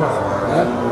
[0.00, 0.89] Yeah.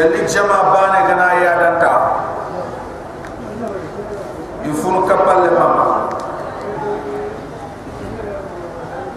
[0.00, 1.92] yalli jama bane gana ya danta
[4.64, 6.08] yufun kapalle mama.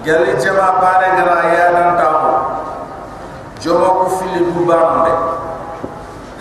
[0.04, 2.12] Yalli jama bane gana ya danta
[3.64, 5.14] jomo ko fili du bande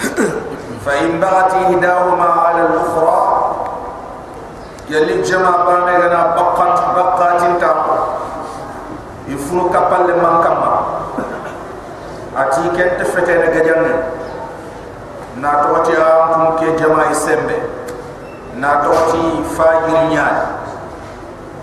[0.83, 3.23] fa in baati hidahuma ala al ukhra
[4.91, 7.71] yalli jama bane gana baqat baqatin ta
[9.31, 10.43] yufun kapalle mama.
[10.43, 10.71] Kama
[12.35, 14.12] ati kente fete ne gajanne
[15.43, 17.59] na toti am ke jama isembe.
[18.55, 20.63] Na toti fajir nyaal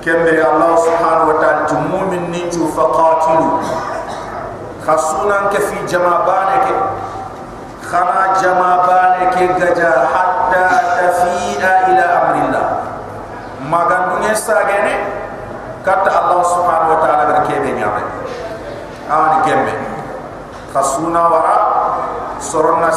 [0.04, 3.64] kembere allah subhanahu wa ta'ala tu mu'min ni tu faqatilu.
[4.84, 6.76] Khasuna ke fi jama bane ke.
[7.88, 10.64] Khana jama bane ke gaja hatta
[11.00, 12.68] tafi'a ila amrillah.
[13.64, 15.08] Magandunge sagene
[15.88, 18.04] kata allah subhanahu wa ta'ala ber kebe nyaare
[19.08, 19.74] awani kembe.
[20.76, 21.56] Khasuna wara
[22.44, 22.92] soronna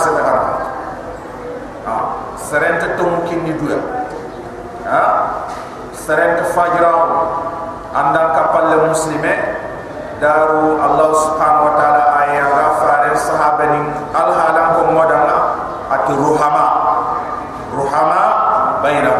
[1.82, 1.98] sedara
[2.38, 3.78] serente to mukini duya
[4.86, 5.02] ha
[5.90, 7.26] serente fajraw
[7.90, 9.34] andan kapal muslime
[10.22, 15.38] daru allah subhanahu wa taala ayya ghafar sahabani al halam ko modana
[15.92, 16.66] at ruhama.
[17.72, 18.22] Ruhama
[18.80, 19.12] bayna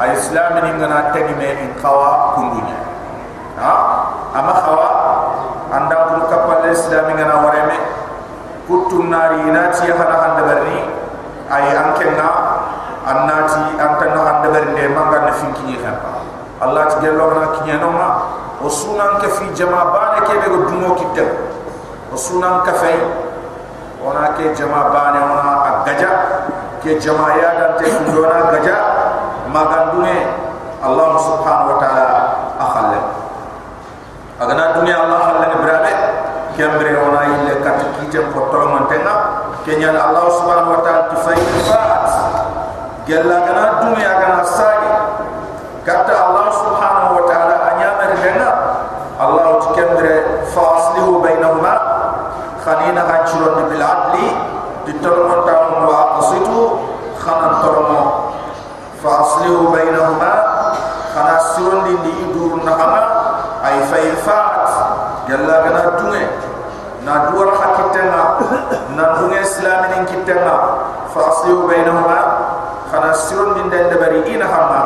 [0.00, 2.78] ay islam ni ngana tegime in qawa kundunya
[3.58, 3.74] ha?
[4.34, 4.88] Ama khawa
[5.74, 7.78] andan ko kapal islam ngana wareme
[8.70, 10.97] kutun nari nati hana handa barni
[11.48, 12.28] ay ankenna
[13.08, 15.96] annati antana hande bernde manga na finki ni xam
[16.60, 18.08] allah ti gelo na kinya no ma.
[18.58, 21.22] O sunan ka fi jama bane ke be go dumo kitte.
[22.10, 22.98] O sunan ka fay
[24.02, 26.10] ona ke jama bane ona agaja
[26.82, 28.76] ke jama ya dan te ndona gaja.
[29.46, 30.26] Magandune
[30.82, 32.06] allah subhanahu wa taala
[32.58, 33.00] akhalle.
[34.42, 35.92] Agana dunya allah khalle brabe
[36.58, 38.90] kembre ona ile kat kite ko tolman
[39.68, 41.36] tenga kenya allah subhanahu wa taala tifay
[41.68, 42.08] fa'at
[43.04, 44.92] gella kana dunya kana sagi
[45.84, 48.50] kata Allah subhanahu wa ta'ala anyamar dana
[49.20, 51.74] Allah tikendre faslihu bainahuma
[52.64, 54.28] khanina hajrun bil adli
[54.88, 56.60] ditolmo tamu wa qasitu
[57.20, 58.02] khanan tolmo
[59.04, 60.32] faslihu bainahuma
[61.12, 63.04] khana sirun di di dur nahama
[63.68, 63.84] ay
[64.24, 64.68] faat
[65.28, 66.47] gella kana dunya
[69.20, 70.56] dunya islamin kittenga
[71.14, 72.20] faslihu bainahuma
[72.88, 74.82] خنا سيرون من دبري إنا هما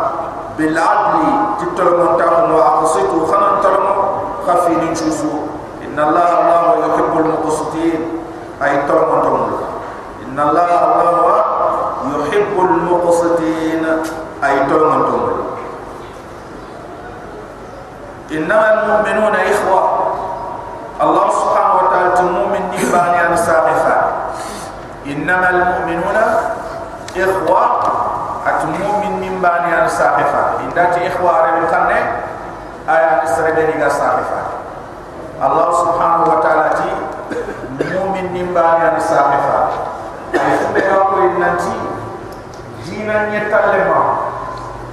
[0.59, 1.23] بالعدل
[1.63, 3.99] تتلمون تاهم وأقصيتوا خنا تلمون.
[4.43, 5.39] خفين نشوزوا
[5.87, 8.01] إن الله الله يحب المقصدين.
[8.59, 9.63] أي تلمون تلمون.
[10.27, 11.47] إن الله الله
[12.11, 13.87] يحب المقصدين.
[14.45, 15.47] أي تلمون تلمون.
[18.35, 19.82] إنما المؤمنون إخوة.
[29.43, 32.07] bani an sahifa inda ti ikhwari mutanne eh?
[32.87, 34.41] aya sarade ni ga sahifa.
[35.43, 36.91] Allah subhanahu wa ta'ala ti
[37.91, 39.91] mu'min nim bani an sahifa
[40.31, 41.75] ayyuhal ladina nanti
[42.87, 44.01] dina ni talema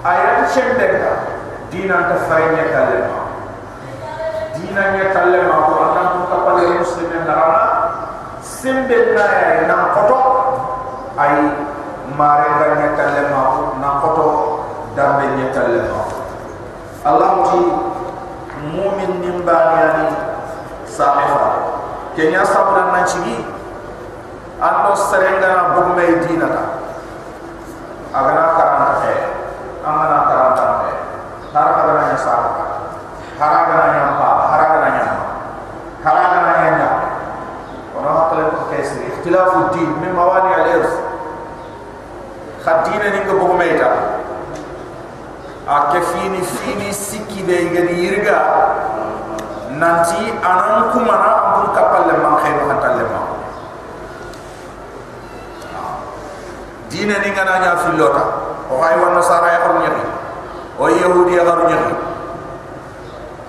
[0.01, 1.13] aya chembe ga
[1.69, 3.19] dina ta fayne talema
[4.57, 7.63] dina ni talema ko anan ko tapale muslimin narana
[8.41, 9.25] sembe na
[9.69, 10.19] na koto
[11.21, 11.68] ay
[14.99, 16.01] dambe nyatalle ma
[17.07, 17.59] allah ti
[18.75, 20.07] mu'min nimbani yani
[20.83, 21.71] sahifa.
[22.19, 23.47] Kenya sabra na chigi
[24.59, 26.63] ando serenga na bugume dina ta
[28.11, 29.15] agana karanta he
[29.87, 30.91] amana karanta he
[31.55, 32.65] haraka na nya sahifa
[33.39, 35.07] haraka na nya pa haraka na nya
[36.03, 36.89] haraka na nya
[37.95, 40.58] ono hakle ko kesi ikhtilafu din min mawani
[42.69, 43.89] khadina ni ko bogo meita
[45.65, 48.37] a ke fini fini sikki be ngani yirga
[49.81, 53.21] nanti anan kumana amun kapalle man khayro hatalle ma
[56.93, 58.23] dina ni ngana nya filota
[58.69, 60.05] o hay wan nasara ya nyaki
[60.77, 61.93] o yahudi ya nyaki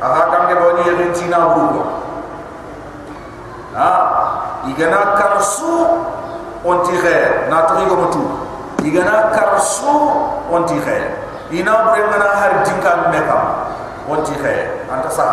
[0.00, 1.84] aha damge boni yin tina bugo
[3.76, 3.88] ha
[4.64, 5.76] igana karsu
[6.64, 7.48] onti khair.
[7.48, 8.49] Na trigo mutu
[8.84, 9.94] igana karsu
[10.50, 11.10] onti khair.
[11.50, 12.02] Ina bre
[12.40, 13.38] har dinka meka
[14.08, 14.86] onti khair.
[14.90, 15.32] Anta sa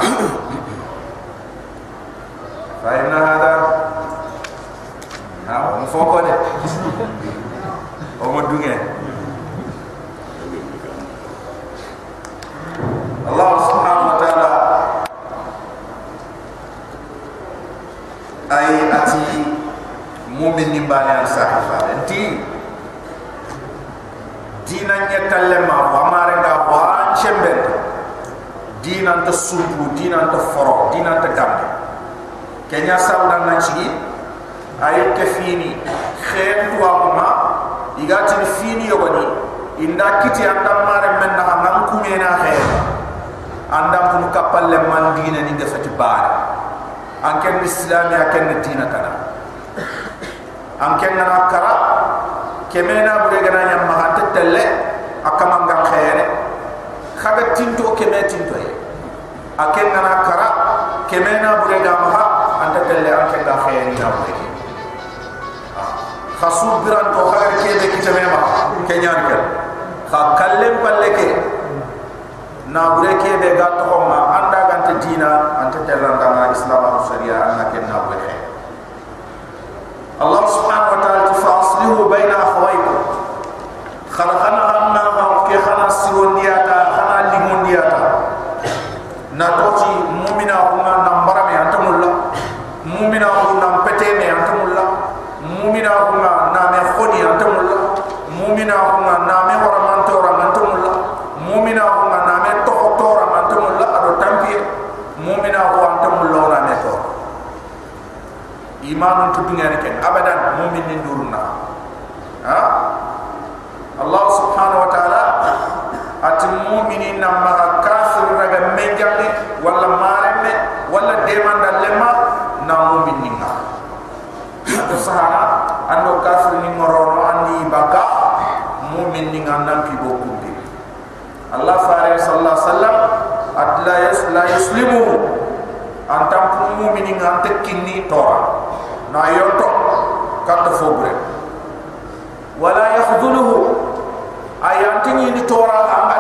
[144.98, 146.17] antini ni tora amba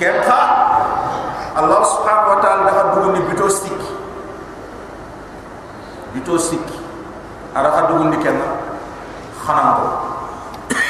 [0.00, 0.40] kenta
[1.60, 3.90] Allah subhanahu wa ta'ala daga dugundi bito sikki
[6.16, 6.78] bito sikki
[7.52, 8.48] ara ka dugundi kenna
[9.44, 9.86] khana ko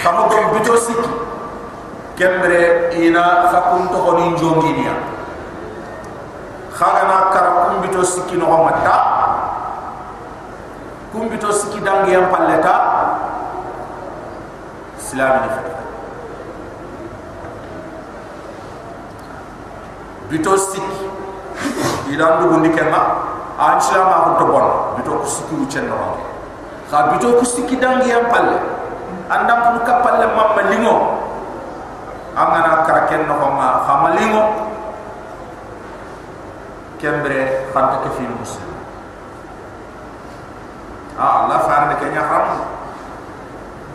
[0.06, 1.10] kamo ko bito sikki
[2.14, 4.94] kembere ina fakun to honi jonginiya
[6.70, 8.96] khana kara kum bito sikki no matta
[11.10, 12.74] kum bito sikki dangi am palleta
[15.02, 15.69] islam ni fakki
[20.30, 20.86] bito stik
[22.14, 23.00] ila ndugu ndike ma
[23.58, 25.98] anchila ma ko bon bito ko stik wu chen no
[26.94, 28.58] ha bito ko stik dangi am palle.
[29.30, 30.94] Andam ko ka palle mamma lingo
[32.86, 34.66] karaken no ma xama lingo ha,
[36.98, 38.58] kembre fanta ke fi musse
[41.14, 42.46] a ha, allah faare ne kenya ram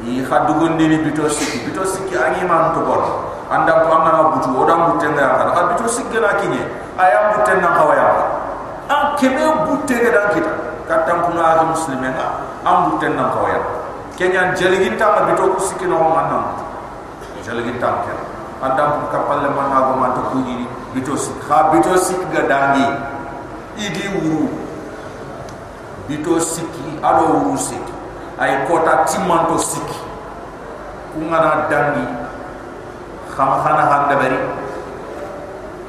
[0.03, 4.93] yi xaddu ni bito stik bito stik angi man tobon andam ko amana butu odam
[4.93, 6.63] butenga ya khada bito sikki na kinye
[6.97, 8.07] ayam butenga kawaya
[8.89, 10.53] an kebe butenga dan kita.
[10.85, 12.25] Katam kuna agi muslimenga
[12.65, 13.59] am butenga kawaya
[14.17, 16.57] kenya jeligin ta bito ko sikki no manam
[17.41, 18.25] jeligin ta kenya
[18.65, 20.67] andam ko kapal le man hago man to kuni ni.
[20.95, 21.35] Bito sik.
[21.51, 22.71] Ha bito sik ga
[23.75, 24.47] idi wuru.
[26.07, 27.83] Bito siki ado wuru sik.
[28.39, 29.83] Ay kota timman to sik.
[31.11, 32.24] Ku ngana dangi
[33.35, 34.39] kham khana handa bari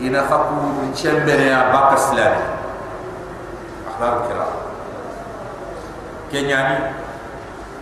[0.03, 2.45] ina khaku chembere ya bakaslami
[3.89, 4.47] akhbar kira.
[6.29, 6.77] Kenyani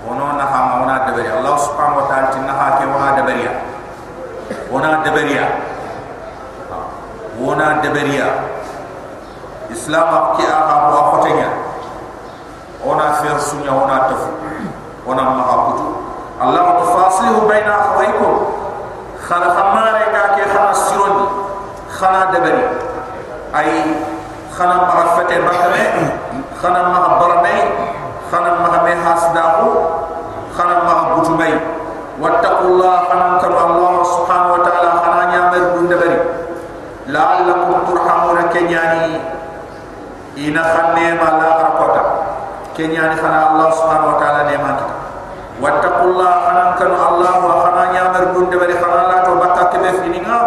[0.05, 1.33] ono na hama ona dabari.
[1.33, 3.55] Allah subhanahu wa ta'ala tinna ha ke ona dabari ya.
[4.71, 5.47] Wona deberiya
[7.41, 8.29] wona deberiya
[9.71, 11.49] islam ki aha wa khotenya
[12.85, 14.31] ona fer sunya ona tafu
[15.07, 15.89] ona mahabutu
[16.39, 18.54] allah tafasihu baina akhawaykum
[19.25, 21.27] khala khamare ka ke khana sironi
[21.97, 22.65] khana deberi
[23.57, 23.71] ay
[24.57, 25.83] khana marafate bakame
[26.61, 27.55] khana mahabbarame
[28.31, 29.69] khana mahame hasdahu
[30.55, 31.55] khana mahabutu mai
[32.23, 36.19] wattaqullah khana kam allah subhanahu wa ta'ala khana nyamar bun debari
[37.11, 39.19] la'allakum turhamuna kenyani
[40.39, 42.03] ina khanne ma la rakota
[42.79, 44.95] kenyani khana allah subhanahu wa ta'ala ne ma kita
[45.59, 50.39] wattaqullah khana kam allah wa khana nyamar bun debari khana la to bakka kebe fininga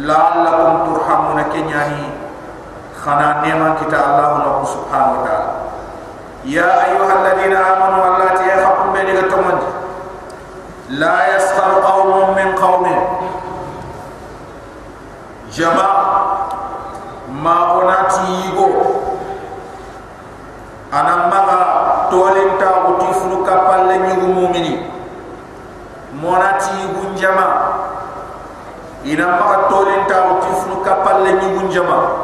[0.00, 2.08] la'allakum turhamuna kenyani
[3.04, 5.52] khana nema kita allah subhanahu wa taala.
[6.44, 9.60] Ya ayyuhalladhina amanu wallati yahqqu min al-tamad
[10.88, 13.00] la yasqal qawmun min qawmin.
[15.52, 15.88] Jama
[17.44, 18.68] ma unati yigo
[20.88, 21.40] anamma
[22.08, 24.80] tawalinta utifru kapal la yigo mu'mini
[26.16, 27.46] monati yigo jama.
[29.04, 32.23] Inamma tawalinta utifru kapal la yigo jama.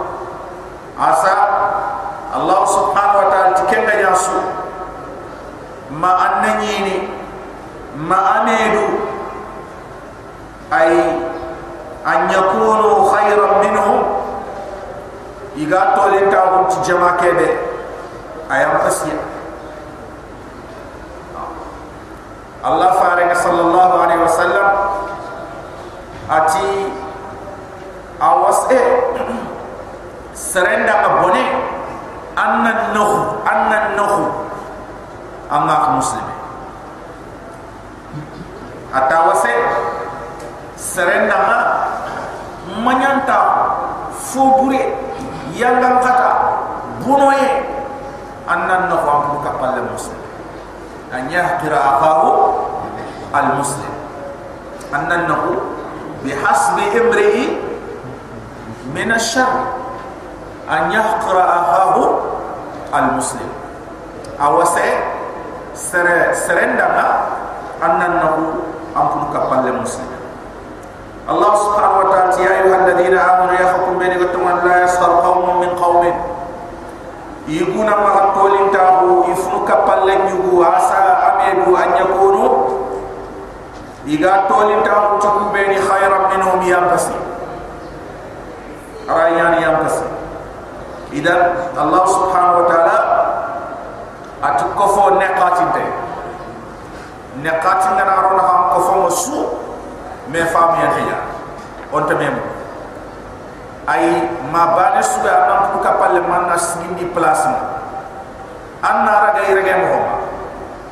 [8.50, 8.86] ميدو
[10.72, 11.00] أي
[12.06, 14.02] أن يكونوا خيرا منهم
[15.56, 17.50] إذا تولي تاغون تجمع كيبه
[18.52, 19.18] أي أمسيا
[22.66, 24.66] الله فارغ صلى الله عليه وسلم
[26.30, 26.92] أتي
[28.22, 28.80] أوسئ
[30.34, 31.46] سرندا أبوني
[32.38, 34.24] أن النخو أن النخو
[35.52, 36.29] أما مسلم
[40.90, 41.58] serenda ma
[42.82, 43.38] manyanta
[44.18, 44.82] fobure
[45.54, 46.30] yalla kata
[47.06, 47.62] bunoye
[48.50, 50.18] annan no fam ka palle muslim.
[51.14, 52.30] An yahqira akahu
[53.30, 53.94] al muslim
[54.90, 55.38] annan no
[56.26, 57.46] bihasbi imri'i
[58.90, 59.70] min ash-shar
[60.66, 62.02] an yahqira akahu
[62.90, 63.46] al muslim
[64.42, 64.86] awase
[65.78, 67.06] sere serenda ma
[67.78, 68.30] annan no
[68.98, 70.09] ampun kapal le muslim
[71.30, 75.70] Subhanahu wa ta'ala ya ayuha alladhina amanu ya hukum bani gatuman la yaskhar qawmun min
[75.78, 76.16] qawmin.
[77.46, 82.46] Yiguna ma tolin tahu ifnu kapal le nyugu asa amedu an yakunu.
[84.10, 87.14] Iga tolin tahu tukum bani khayran minhum ya basi
[89.10, 90.06] arayan ya basi
[91.14, 92.96] idan Allah subhanahu wa ta'ala
[94.42, 95.84] atukofo neqatinte
[100.30, 101.18] me fam ya tiya
[101.92, 102.38] on te mem
[103.90, 107.60] ay ma bane su ga nam ku kapal man na sindi place ma
[108.86, 109.90] anna raga irege mo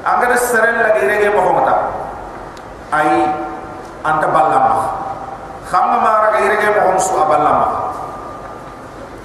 [0.02, 1.74] angada seren la irege mo ta.
[2.88, 3.28] Ay
[4.04, 4.76] anta ballama
[5.70, 7.68] xamma ma raga irege mo su aballama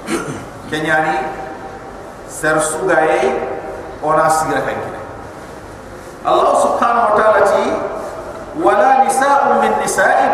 [0.69, 1.15] kenyani
[2.27, 3.31] ser su ga ye
[4.03, 4.99] ona sigira kankine
[6.27, 7.63] Allah subhanahu wa ta'ala ti
[8.59, 10.33] wala nisa'un min nisa'in.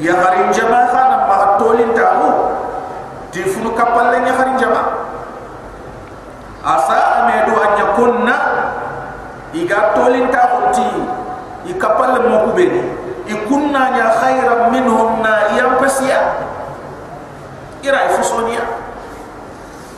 [0.00, 2.28] Ya garin jama khana ma tolin tahu
[3.28, 4.82] di funu kapalle nya garin jama
[6.64, 8.36] asa amedu an yakunna
[9.52, 10.88] iga tolin tahu ti.
[11.62, 12.82] I kapalle mo kubeni
[13.28, 16.42] ikunna nya khairan minhum na yam pasiya
[17.82, 18.66] ira ifusonia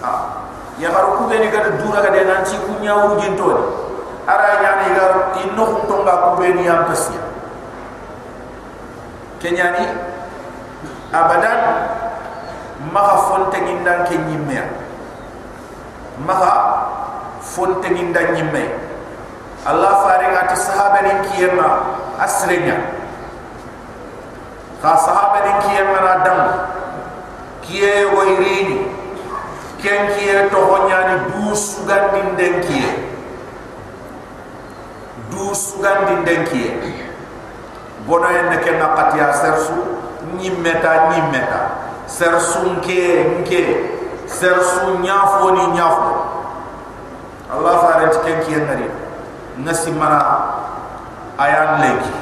[0.04, 0.44] ah
[0.76, 3.32] ya garu kubeni gada dura gada nanti kunya urugin
[4.26, 7.20] toni inno tonga ku be ni am pesiya
[9.40, 9.84] kenyani
[11.12, 11.60] abadan
[12.92, 14.58] maka fonte ngindan ke nyimme
[16.24, 16.52] maka
[17.44, 18.64] fonte ngindan nyimme
[19.64, 21.68] Allah faringa ti sahaba ni kiyema
[22.20, 22.76] asrenya
[24.80, 26.40] ka sahaba ni kiyema na dam
[27.64, 28.88] kiye wayrini
[29.80, 33.03] ken kiye to honyani du sugandin den kiye
[35.30, 36.72] du sugandin den kiye
[38.06, 39.72] bono en ne ken nakati ya sersu
[40.36, 41.60] nyimmeta nyimmeta
[42.06, 43.62] sersu nke nke.
[44.26, 46.12] Sersu nyafo ni nyafo.
[47.52, 48.88] Allah farin ken kiye nari.
[49.60, 50.20] Nasi mana
[51.38, 52.14] ayan legi.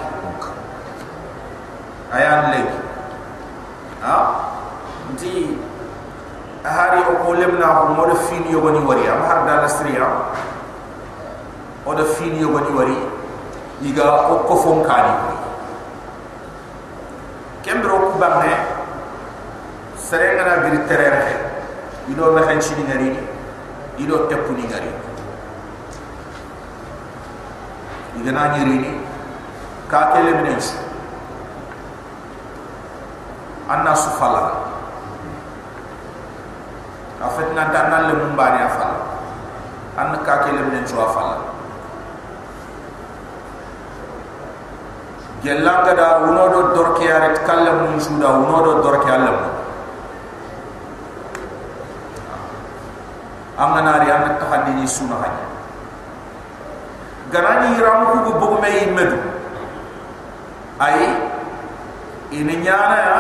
[2.13, 2.79] Ayan legi.
[4.03, 4.17] Ha?
[5.15, 5.57] Nti
[6.67, 9.07] hari o ko lemna ko mo fini yo woni wari.
[9.07, 10.07] Am har dal asriya
[11.87, 12.99] o de fini yo woni wari
[13.83, 15.15] iga o ko fon kani
[17.63, 18.53] kembro ku bamne
[19.97, 21.53] serenga na giri terere
[22.09, 23.11] ido na hen chini ngari.
[24.01, 24.91] Ido tepu ni ngari.
[28.19, 28.91] Iga na nyiri ni
[29.89, 30.75] ka kele minens
[33.69, 34.73] anna sufala.
[37.23, 38.93] Afet na tanal le mumbani afal
[39.95, 41.07] an ka ke le menen chwa
[45.43, 49.39] gelanga da uno do dorke yare kallam mun suda uno do dorke allam
[53.59, 55.45] amana ri an ta handi ni suna hanya
[57.35, 59.19] ganani ramu ku bu me yimedu
[60.79, 61.11] ay
[62.31, 63.19] ini nyana ya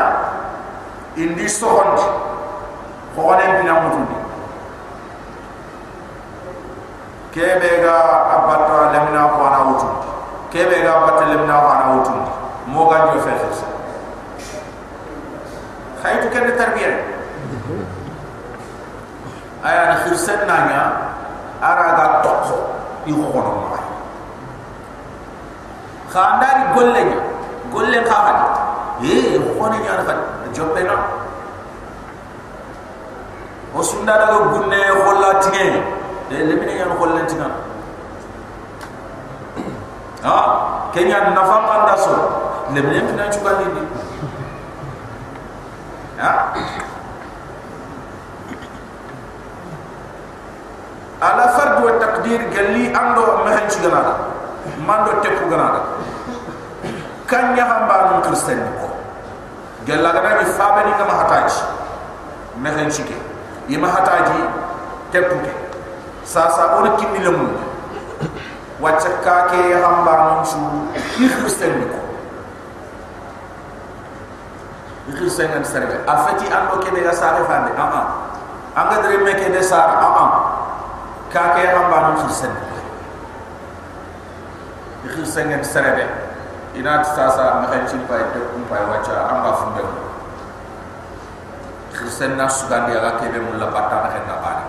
[1.18, 2.06] indi sohondi
[3.18, 4.16] khone bina mutundi
[7.34, 7.96] kebe ga
[8.36, 9.88] abata lemna ko ana wutu
[10.52, 12.12] kebe ga abata lemna ko ana wutu.
[12.68, 13.48] Mo ga jo fe fe
[16.02, 16.90] khaytu ken tarbiya.
[19.64, 20.82] Aya na khirsan nanya
[21.62, 22.56] ara ga tokko
[23.06, 23.80] i khono ma.
[26.12, 27.02] Khandari golle
[27.72, 28.46] golle khahadi
[29.08, 30.14] eh khone nya na fa
[30.52, 30.96] jobbe na.
[33.74, 35.80] O sunda daga gunne holla tige
[36.28, 37.48] de lemine yan holla tiga
[40.22, 40.36] ha?
[40.94, 42.14] Kenya nafa panda so
[42.74, 43.82] lemine fina chuga ni
[46.18, 46.32] ha?
[51.22, 54.14] Ala fard wa taqdir galli ando mahan chigana
[54.82, 55.80] mando tepu gana
[57.30, 58.90] kanya hamba non kristen ko.
[59.86, 61.62] Gella gana ni fabani kama hataji
[62.58, 63.22] mahan chigana
[63.70, 64.42] ima hataji
[65.14, 65.52] tepuke
[66.26, 67.30] sasa on kinni le
[68.82, 70.58] mun wacce ka ke hamba non su
[71.22, 71.98] ni kristen ko
[75.06, 78.02] ni kristen ngan serbe afati ando ke de ga sare fande ama
[78.74, 80.26] anga dre me ke de sare ama
[81.30, 82.50] ka ke hamba non kristen
[85.06, 86.02] ni kristen ngan serbe
[86.74, 89.82] ina sasa ma kan ci pay de kum pay wacce amba funde
[91.94, 94.61] kristen na sugandi aga kebe mulla batta na henna bani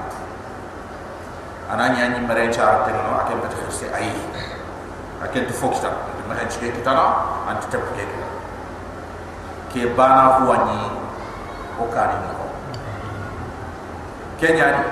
[1.74, 4.14] ananya ni mare char te no akem bet kristen ai
[5.26, 5.90] akem tu foksta
[6.30, 7.06] ma hen chike kitana
[7.50, 8.06] anti tep ke
[9.74, 10.78] ke bana huani
[11.82, 12.46] o kani no
[14.38, 14.84] kenya ni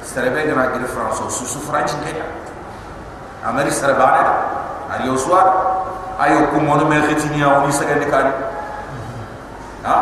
[0.00, 2.24] serebe gana gire franso su su franci kenya
[3.44, 4.24] ameri serebane
[4.96, 5.44] ari oswar
[6.24, 8.32] ayo kumono me khitinia oni sagande kani
[9.84, 9.96] ha?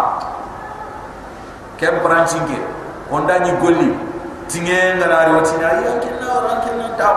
[1.82, 2.62] Kem branchinge
[3.11, 4.12] onda ni golli
[4.50, 7.16] tinge ngara ri watina ya kenna ran kenna taw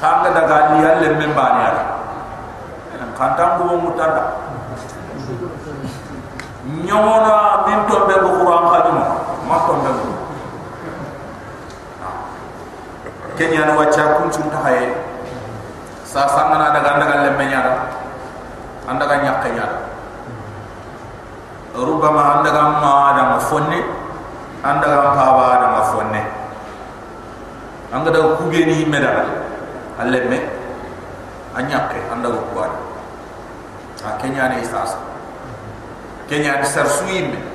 [0.00, 1.84] khanga daga ni yalle memba ni ala
[2.98, 4.22] en kantam bu mo mutada
[6.64, 7.36] nyona
[7.68, 8.98] min to be ko qur'an khadim
[9.48, 10.08] ma to be ko
[13.36, 14.94] kenya no wacha kun sun ta haye
[16.06, 17.74] sa sangana daga daga lemme nyara
[18.88, 19.76] andaga nyakka nyara
[21.74, 23.93] rubama andaga ma da mafonne
[24.64, 26.22] anda kan kaba ada mafonne
[27.92, 29.28] anga da kuge ni himeda
[30.00, 30.38] alle me
[31.54, 32.66] anyakke anda ko kwa
[34.08, 34.96] a kenya ne isas
[36.28, 37.54] kenya ni ser suin.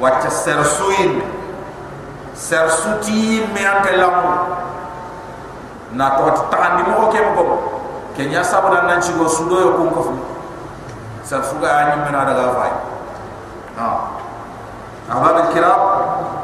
[0.00, 0.64] Wacha ser
[3.52, 4.32] me anke lamu
[5.92, 7.44] na to tani mo ke mo
[8.16, 10.00] kenya sabana nan chigo sudo yo ko ko
[11.22, 12.72] ser suga anyi me na daga fai
[15.10, 15.40] ahbab ha.
[15.44, 15.80] al kiram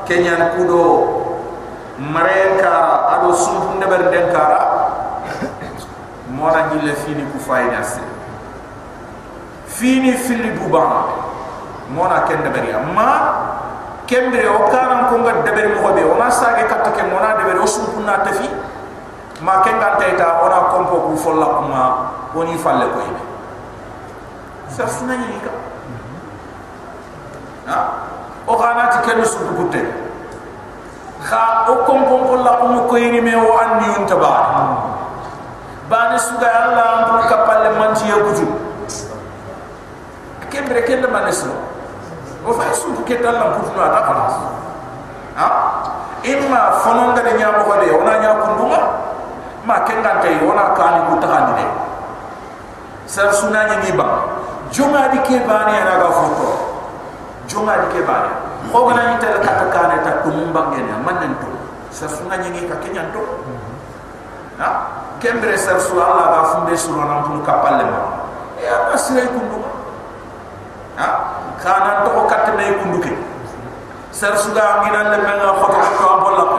[0.06, 0.82] kenyan kudo.
[1.96, 2.72] Mereka
[3.16, 4.60] ado sumpu ndeber den kara
[6.28, 8.04] mona gile fini ku fayna se
[9.64, 11.08] fini fili buba
[11.88, 13.08] mona ken ndeber amma.
[14.06, 16.04] Kembere o karam ko ngad ndeber mo be.
[16.04, 18.46] Ona sage katta ke mona ndeber o sumpu na tafi
[19.40, 21.82] ma ken kan ngal tayta ona kompo ku folla kuma
[22.36, 23.22] woni falle ko ibe.
[24.68, 25.50] Sa sunani ka.
[25.88, 26.16] Mhm.
[27.72, 27.78] Ha?
[28.46, 29.82] O kana ti ken su ku te
[31.26, 34.46] kha o kompo ko la ko ko yini me o anni on tabar
[35.90, 38.46] bani suga Allah ampul kapalle manci ya kuju.
[40.50, 41.50] Kembre kende manesu
[42.46, 44.00] o fa su ke dalla kuju na ta
[45.36, 45.48] ha?
[46.22, 48.80] Imma fononga de nyamo ko de ona nya kunduma
[49.66, 51.66] ma kenga tay ona ku ta hande
[53.06, 54.26] sar sunanya ni ba.
[54.70, 56.08] Jonga di ke bani ana ga
[57.46, 58.30] jonga di ke bani
[58.70, 61.48] ko gana ni tel kata kane ta kumba ngene manen to
[61.94, 63.22] sar sunanya ni ka kenyan to
[64.58, 64.70] ha?
[65.16, 68.02] Kembre ser su Allah ba funde su ron am kapal ma
[68.60, 69.64] ya ma sire kundu
[70.98, 71.08] ha?
[71.56, 73.12] Kana to ko kat me kundu ke
[74.12, 76.58] ser su ga ngina le men nga khoto ko am bolla ko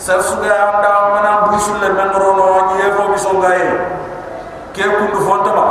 [0.00, 3.68] ser su ga da busul le men rono ni e fo biso ga e
[4.72, 4.84] ke
[5.22, 5.64] fonta ba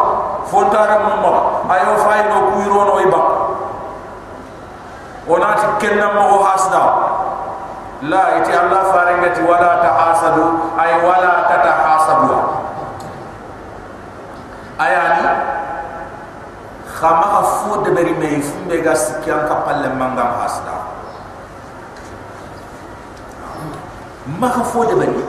[0.45, 1.13] fonta ra mo
[1.67, 3.38] ma ayo fay no ku e ba
[5.29, 6.81] onati kenna mo hasda
[8.09, 12.37] la iti allah farengati wala tahasadu ay wala tatahasadu
[14.81, 15.29] ayani
[16.97, 20.75] khama khafu de beri me fumbe ga sikyan kapalle mangam hasda.
[24.39, 25.21] Ma khafu de beri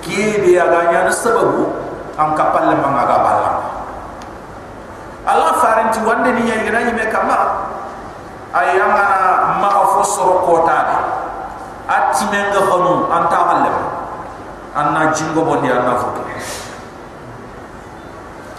[0.00, 1.74] ki be aga nya sababu
[2.16, 3.52] am kapalle mangaga balla
[5.26, 7.65] allah farenti wande ni nyi gina me kama
[8.56, 9.04] ayanga
[9.60, 10.76] ma khafu soro kota
[11.86, 13.72] ati menga khonu anta halle
[14.74, 16.24] anna jingo bondi anna fuki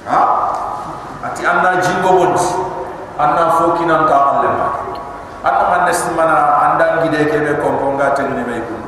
[0.07, 0.21] ha?
[1.25, 2.45] Ati anna jingo bondi.
[3.17, 4.49] Anna fuki nan ta halle
[5.43, 6.37] anna man nesmana
[6.69, 8.81] anda gide kebe komponga tengni me kun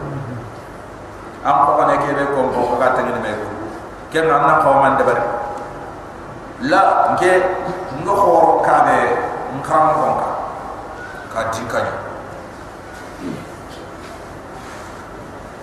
[1.43, 3.53] am ko kane kebe komponga tengni me kun
[4.13, 5.23] ken anna ko man de bare
[6.69, 6.81] la
[7.17, 7.33] nge
[8.05, 8.97] ngo khoro kabe
[9.57, 10.38] nkram konka
[11.29, 11.91] ka di ka ni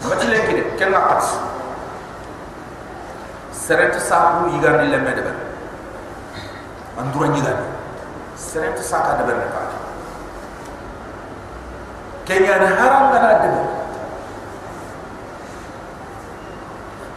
[0.07, 1.23] mati le kide ken na pat
[3.51, 5.33] serent sabu yiga ni le medebe
[7.03, 7.67] andura ni gani
[8.39, 9.61] serent saka de ben ka
[12.31, 13.51] kenya na haram gana de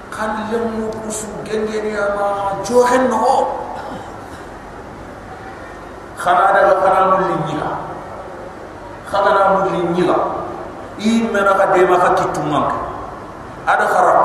[0.10, 3.46] kan lemu kusu gengeni ama johen no
[6.18, 7.56] khana daga khana mulli ni
[9.12, 10.18] khana mu li nyiga
[11.00, 12.42] i mena ka dema ka kitu
[13.70, 14.20] ada kharab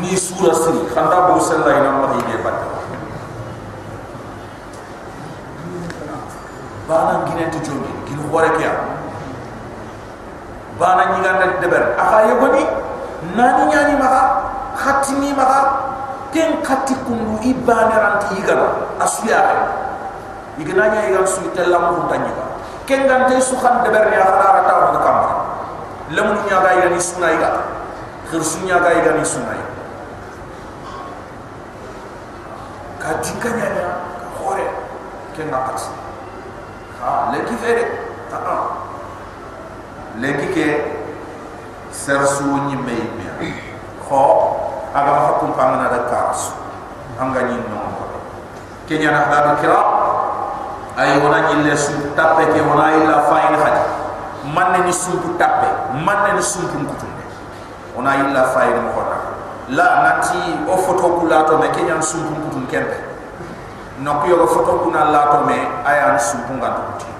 [0.00, 2.58] ni sura siri khanda bo sella ina ma ide bat
[6.88, 8.72] bana ngine to jogi gin hore kya
[10.76, 12.64] bana nyiga na deber aka yegoni
[13.32, 14.22] nani nyani maka?
[14.74, 15.60] Khatimi maka?
[16.34, 19.38] Ken khati kundu ibane ranti igana asuya
[20.58, 22.43] igana nya igan su tellamu tanyiga
[22.86, 25.36] ken gante su khan deber ya khara ta wa kamara
[26.12, 27.50] lamun nya ga yani sunai ga
[28.30, 29.60] khirsu nya ga yani sunai
[33.00, 33.88] ka dikanya nya
[34.36, 34.68] hore
[35.32, 35.80] ken na pat
[37.00, 37.84] ha leki fere
[38.28, 38.56] ta ha
[40.20, 40.66] leki ke
[41.88, 43.48] sersu nyi me me
[44.04, 44.22] kho
[44.92, 46.52] aga ma hakum pamana da karas
[47.16, 47.80] anga nyi no
[48.84, 49.93] kenya na da kira
[50.98, 53.82] ay wona nyi le su tappe ke wona illa fa'in khadi
[54.54, 55.66] manne ni sumpu tappe
[56.04, 57.24] manne ni sumpu kutunde
[57.98, 59.18] ona illa fayde mo hota
[59.70, 62.98] la nati o foto kula to me kenyan sumpu kutun kembe
[64.02, 67.10] no ko yo foto kuna la to me aya sumpu ngatu kuti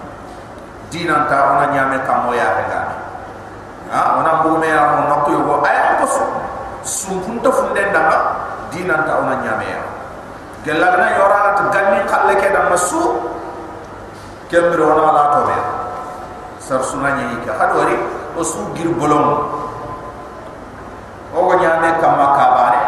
[0.90, 2.80] dina ta ona nyame kamo ya rega
[3.90, 6.06] ha ona mbume ya mo no ko yo aya ko
[6.84, 8.18] sumpu to funde ndanga
[8.70, 9.80] dina ta ona nyame ya.
[10.64, 13.20] Gella na yora ta ganni khalle ke da masu
[14.54, 15.56] kembe ona la to me
[16.62, 17.98] sar sunanya ika hadwari
[18.38, 19.50] o su gir bolong.
[21.34, 22.80] O go nyame kama kabare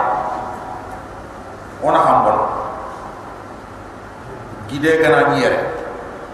[1.82, 2.38] ona hambon.
[4.70, 5.58] Gide gana nyere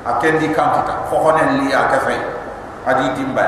[0.05, 2.21] akendi kankita khokhone li akafay
[2.85, 3.45] adi dimba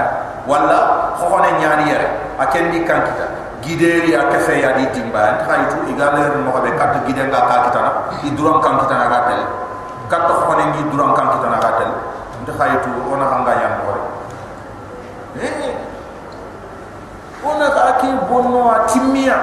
[0.48, 2.08] wala khokhone nyani yere
[2.40, 3.28] akendi kankita
[3.60, 7.90] gide ri akafay adi dimba ta itu igale mo be kat gide nga kankita na
[8.24, 9.63] i duram kankita na gatel
[10.14, 11.90] kat khokhone ngi duram kankita na gatel
[12.46, 14.02] nda khaytu ona hanga yang bore.
[15.42, 15.74] Eh
[17.42, 19.38] ona ka ki bonno atimia.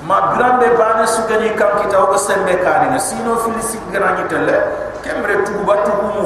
[0.00, 4.24] Ma grande bane su gani kam kita o sembe kani na sino filisi gana ni
[4.32, 4.56] tele
[5.04, 6.24] kemre tugu ba tugu mu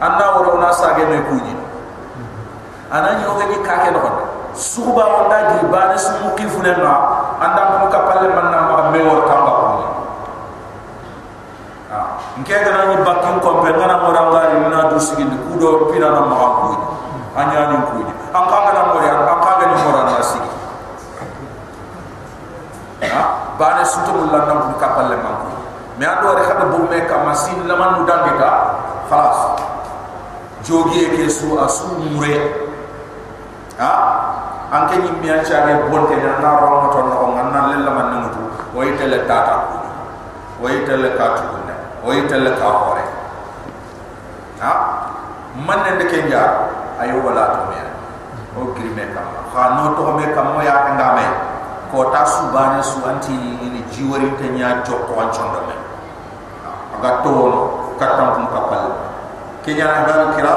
[0.00, 1.54] anna woro na sage me kuji
[2.88, 4.00] anani o gani ka ke no
[4.56, 6.92] suba onda gi bane su mu kifune na
[7.36, 9.59] anda ko kapalle man na ma me wor tamba ko
[12.40, 15.92] nke gana ni bakin ko pe ngana mo ranga ni na du sigi ni kudo
[15.92, 16.68] pina na ma ko
[17.36, 20.50] anya ni kuji an ka gana mo ya an ka gani mo ranga sigi
[23.12, 23.22] ha?
[23.60, 25.48] Bane su to mulla na ko kapalle man ko
[26.00, 28.50] me ando re hada bu me ka masin la man du dangita
[29.12, 29.38] khalas
[30.64, 32.34] jogi e ke su asu mure
[33.76, 33.92] ha?
[34.70, 37.90] Anke ni mi ancha ge bonte na na ro ma to no nganna le la
[37.92, 39.66] man nutu o itele tata
[40.56, 41.59] o itele ka
[42.04, 43.04] ne o itele ka hore
[44.60, 44.72] ha
[45.66, 46.42] man ne ke nja
[47.00, 47.80] ayo wala to me
[48.56, 51.24] o krime kam ha no to me kam mo ya ka me
[51.92, 55.74] ko ta su bane su anti ni jiwari te nya to an chondo me
[56.96, 57.60] aga to no
[58.00, 58.84] katam kum kapal
[59.64, 60.54] kenya na ga kira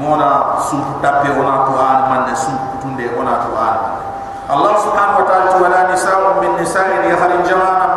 [0.00, 3.76] mona sun tape ona to an man sun kutunde ona to an
[4.46, 7.96] Allah subhanahu wa ta'ala wala nisa'un min nisa'in yakhrin jama'an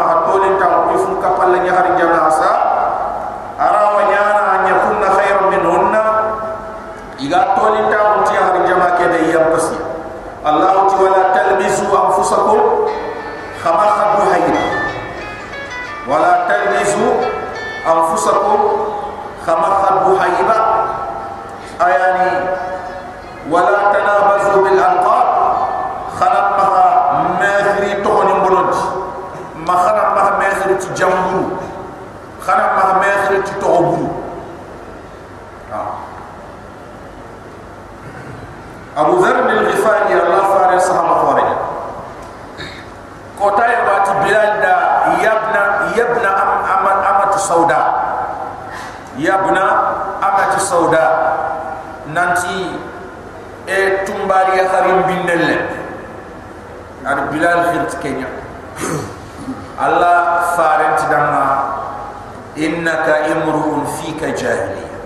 [64.19, 64.99] imruun fika jahiliya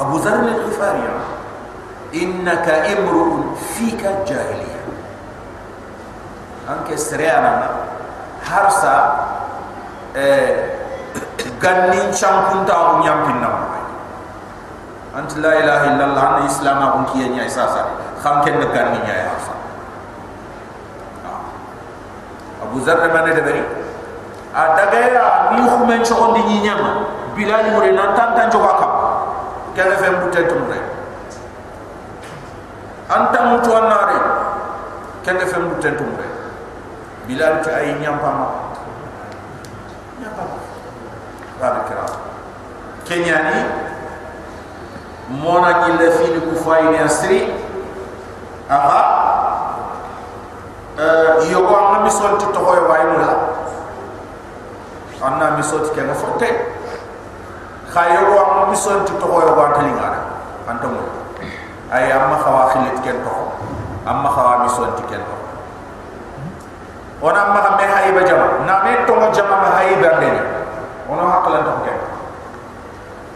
[0.00, 1.02] abu dharr al-ghifari
[2.12, 4.82] innaka imruun fika jahiliya
[6.66, 7.70] anke sreana
[8.42, 8.96] harsa
[10.18, 10.74] eh
[11.62, 13.50] gannin champunta nyampinna
[15.12, 17.84] ant la ilaha illallah an islam abun kiye nya isasa
[18.24, 19.54] kham ken de garni nya ya fa
[22.64, 23.62] abu zarra man de bari
[24.54, 28.92] a daga ya mi khumen chondi ni nyama bilal mure nan tan tan joga kam
[29.76, 30.78] kala fem butel tum re
[33.08, 34.18] anta mutu anare
[35.24, 36.28] kala fem butel tum re
[37.26, 38.38] bilal ci ay nyam pam
[40.20, 40.48] nyam pam
[41.60, 42.04] babikra
[43.08, 43.58] kenyani
[45.40, 47.48] mona ñille fini ku fayni asri
[48.68, 49.00] aha.
[50.98, 53.32] Euh yogo am mi sonti to hoy way mu la
[55.22, 56.48] anna mi sonti ke na fotte
[57.94, 60.20] kha yogo am mi sonti to hoy wa tali ngara.
[60.66, 60.98] Antam
[61.94, 63.32] ay amma khawa khilit ken to
[64.06, 65.34] amma khawa mi sonti ken to
[67.22, 68.66] ona amma me hayba jama.
[68.66, 70.42] Na me to jama ma hayba ndeni
[71.06, 71.98] ona hakala to ken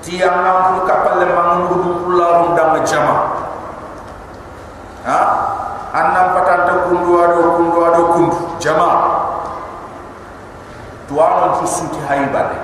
[0.03, 3.14] ti nam ku kapal le mang ngudu kula undang jama.
[5.07, 5.20] Ha?
[5.94, 8.37] Annam patanta kundu ado kundu ado kundu.
[8.59, 9.15] Jama
[11.09, 12.59] tuan tu suti haibade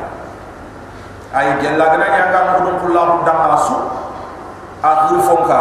[1.32, 3.78] ay gella gana nyanga ngudu kula undang asu.
[4.82, 5.58] Akhir fonka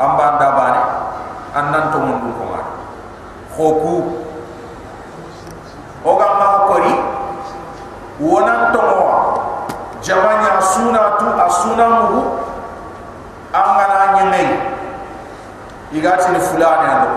[0.00, 0.82] amba ndabane
[1.52, 2.60] annan to mundu ko ma
[3.52, 3.94] khoku
[6.00, 6.94] oga ma kori
[8.16, 9.04] wonan to mo
[10.00, 12.20] jamanya suna tu asuna muhu.
[13.48, 14.60] Amana nyengei
[15.92, 17.12] igati ni fulani ando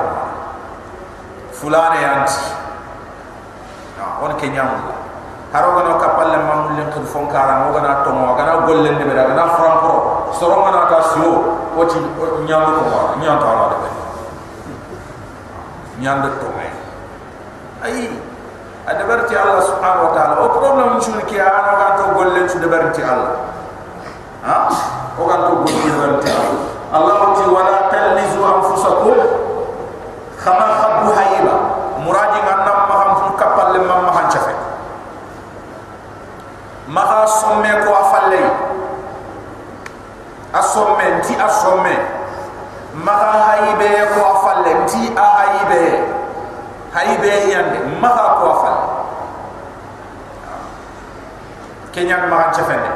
[1.52, 2.40] fulani anti
[4.22, 4.78] na on kenyamu
[5.54, 9.50] haroga no kapalle mamulle khul fonkara mo gana to mo gana gollen de bera gana
[9.58, 11.98] frampro soro gana ta sio oti
[12.46, 13.90] nyandu ko ma nyandu ala de
[16.00, 16.70] nyandu to ay
[17.82, 17.98] ay
[18.82, 20.34] ada berarti Allah subhanahu wa ta'ala.
[20.42, 23.46] O problem chuni ki ana ga to gollen su de berarti Allah.
[24.42, 24.58] Ha?
[25.22, 26.66] O ga to gollen berarti Allah.
[26.90, 29.18] Allah ti wala talmizu anfusakum
[30.42, 31.56] khama khabbu hayba
[32.02, 32.90] muradi ganna
[33.42, 34.54] ma kapal le mam ma han chafe
[36.88, 38.42] ma ha somme ko afalle
[40.54, 41.96] asomme ti asomme
[42.94, 45.82] ma ha haybe ko afalle ti a haybe
[46.94, 48.78] hay be yande maha ko afal
[51.92, 52.92] kenya ma ci fende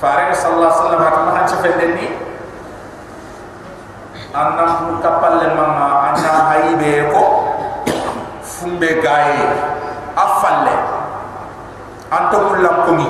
[0.00, 2.06] faare sallallahu alaihi wasallam ma ci fende ni.
[4.34, 7.53] Anna mu kapalle mama anna hay be ko
[8.64, 9.44] fumbe gaye.
[10.16, 10.76] Afalle.
[12.08, 13.08] Anto mulam ko mi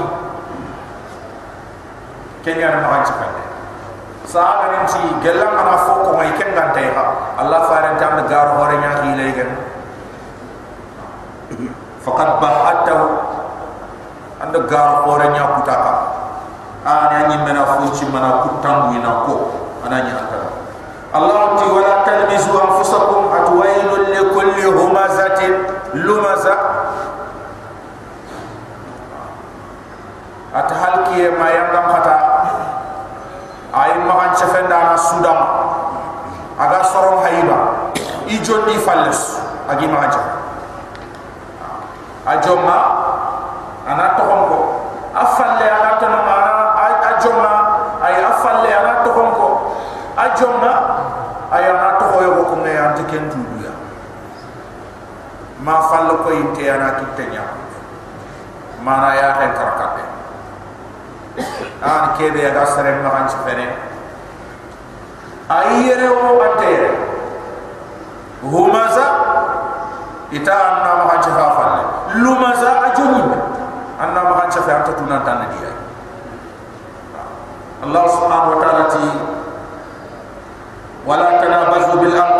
[2.40, 3.42] kenya ma ci fende
[4.24, 8.56] sahaba ni ci gelam ana fo ko may ken gante ha allah faare tam gar
[8.56, 9.50] hore nya ki lay gen.
[12.04, 13.06] Faqad ba'atahu
[14.40, 15.94] anda gar hore nya kutaka
[16.84, 19.52] ana nyi mena fo ci mana kutangu ina ko.
[19.84, 20.63] Ana nya anta
[21.14, 25.54] ti wala talmizu anfusakum atwailul likulli humazatin
[25.94, 26.56] lumaza.
[30.54, 32.14] At halki ma yangam khata
[33.74, 35.38] ay magan chefenda na sudan
[36.58, 37.90] aga sorom hayba
[38.30, 40.26] i jondi falles agi magan chef
[42.26, 42.78] ajoma
[43.86, 44.58] ana tohom ko
[45.10, 46.54] afalle ana tono mana
[47.18, 47.52] ajoma
[47.98, 49.48] ay afalle ana tohom ko
[50.14, 50.72] ajoma
[51.52, 53.70] ay ana toho yo ko ne ante ken tuduya
[55.62, 57.46] ma fallo ko inte ana kitenya
[58.82, 60.02] mana ya hen karakabe
[61.86, 63.70] an kebe aga sare ma ci fene
[65.46, 66.74] ayere o ante
[68.42, 69.06] humaza
[70.34, 71.82] ita anna ma ci fa falle
[72.18, 73.22] lumaza ajuni
[74.02, 75.70] anna ma ci fa anta tunan tan dia.
[77.84, 79.06] Allah subhanahu wa ta'ala ti
[81.04, 82.33] wala tanabazu bil anqab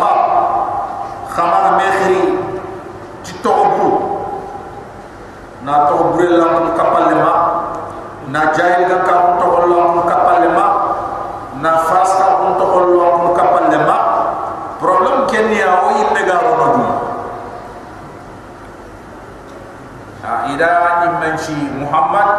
[1.35, 2.39] khamar mekhri
[3.27, 3.91] ci tobu
[5.67, 7.35] na tobu lam kapal ma
[8.31, 10.67] na jahil ga ka to hollo ko kapal ma
[11.59, 13.99] na fas ka ko to ko kapal ma
[14.79, 16.83] problem ken ya o ga no dum
[20.23, 20.71] ha ida
[21.03, 22.31] ni manchi muhammad.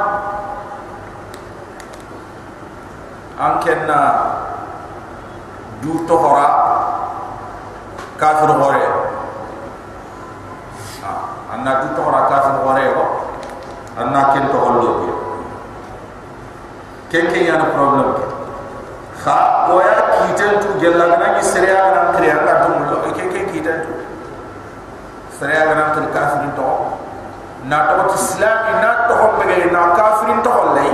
[3.36, 4.00] An ken na
[5.84, 6.65] du to hora
[8.20, 8.84] kafir hore
[11.04, 11.12] ha
[11.54, 13.04] anna du to hora kafir hore ko
[14.00, 15.12] anna ken to hollo ko
[17.12, 18.26] kenke yana problem ke?
[19.24, 19.38] Kha
[19.72, 19.96] oya
[20.28, 23.94] kiten tu gella na ni seria na kriya ka tu mulo kenke kiten tu.
[25.40, 26.68] Seria na tu kafirin to
[27.66, 30.92] na to islam na to hobe na kafirin to hollay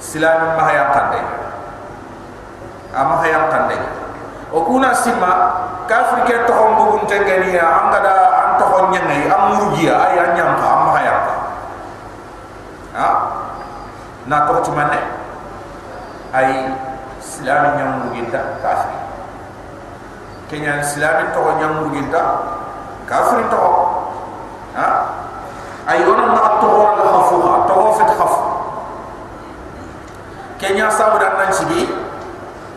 [0.00, 1.20] islam ma haya kande
[2.94, 3.76] ama haya kande
[4.50, 5.32] o kuna sima
[5.86, 7.66] kafir ke to hombo bun tengani ya.
[7.86, 11.34] Angada an to honya ngai amurgiya ay anyam ka ama haya ka
[12.98, 13.08] ha?
[14.26, 15.00] Na to ci mané
[16.34, 16.74] ay
[17.22, 18.94] islam ñam mu ginta kafir.
[20.50, 22.22] Kenya islam to ñam mu ginta
[23.06, 23.62] kafir to
[24.74, 24.88] ha?
[25.90, 27.36] Ay wona ma to wala khafu
[27.66, 28.34] to fet khaf
[30.60, 31.80] kenya sabu dan nan ci bi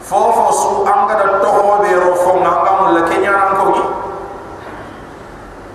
[0.04, 3.84] fofo su anga da to ho be ro fo ngam la kenya nan ko ni.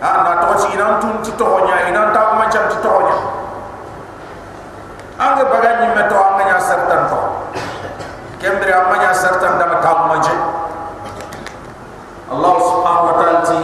[0.04, 2.92] Ha na to ci nan tun ci to nya ina ta ma cham ci to
[3.08, 3.16] nya.
[5.18, 7.18] Anga bagani meto anga nya sertan to.
[8.38, 10.30] Kembre anga nya sertan dama tabu manje
[12.28, 13.58] Allah subhanahu wa ta'ala ti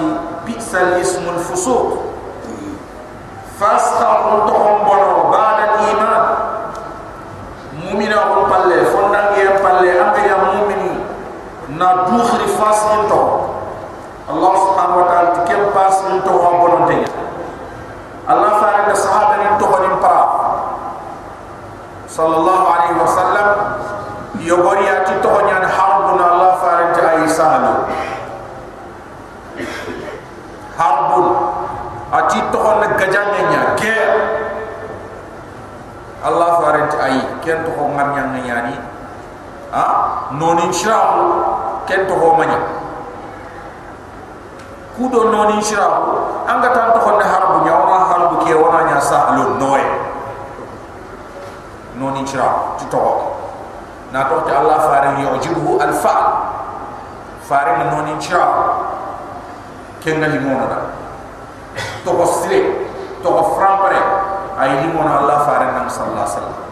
[0.49, 2.01] bisal ismul fusuq
[3.61, 6.23] fasta on to on bono ba'da iman
[7.77, 10.97] mu'mina on palle fondangi en palle anga ya mu'mini
[11.77, 13.21] na dukhri fasin to
[14.33, 17.13] Allah subhanahu wa ta'ala ti kem pasin to on bono tenya
[18.27, 20.25] Allah fa'a da sahaba ni to honim para
[22.09, 23.49] sallallahu alaihi wasallam
[24.41, 27.75] yogori ati to nyan harbun allah faran ta ay sahalu
[30.77, 31.27] harbun
[32.13, 33.99] ati to na gajanya nya ge
[36.27, 38.75] allah faran ta ay ken to ko ngar nyang nyani
[39.71, 39.85] ha?
[40.35, 41.23] Nonin shirahu
[41.87, 42.59] ken to ho manya
[44.97, 49.61] kudo nonin shirahu anga tan to na harbu nya wana harbu ke wana nya sahalu
[49.61, 49.85] noe.
[51.95, 52.99] Noni chira ti to
[54.11, 56.15] na to ta allah fare yujibu al fa
[57.47, 58.43] fare na noni chira
[60.03, 60.79] ken na limona da
[62.03, 62.91] to ko sile
[63.23, 63.99] to ko frampare
[64.59, 66.64] ay limona allah fare na sallallahu alaihi wasallam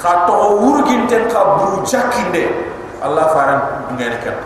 [0.00, 0.34] kha to
[0.64, 2.44] wurgin ten ka buru jakinde
[3.04, 3.54] allah fare
[3.94, 4.36] ngene ken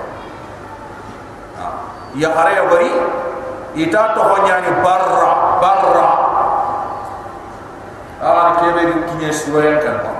[2.19, 2.91] ya hare ya bari
[3.75, 6.07] ita to honyani barra barra.
[8.25, 10.11] Awani kebe ni kinye suwayen kan ko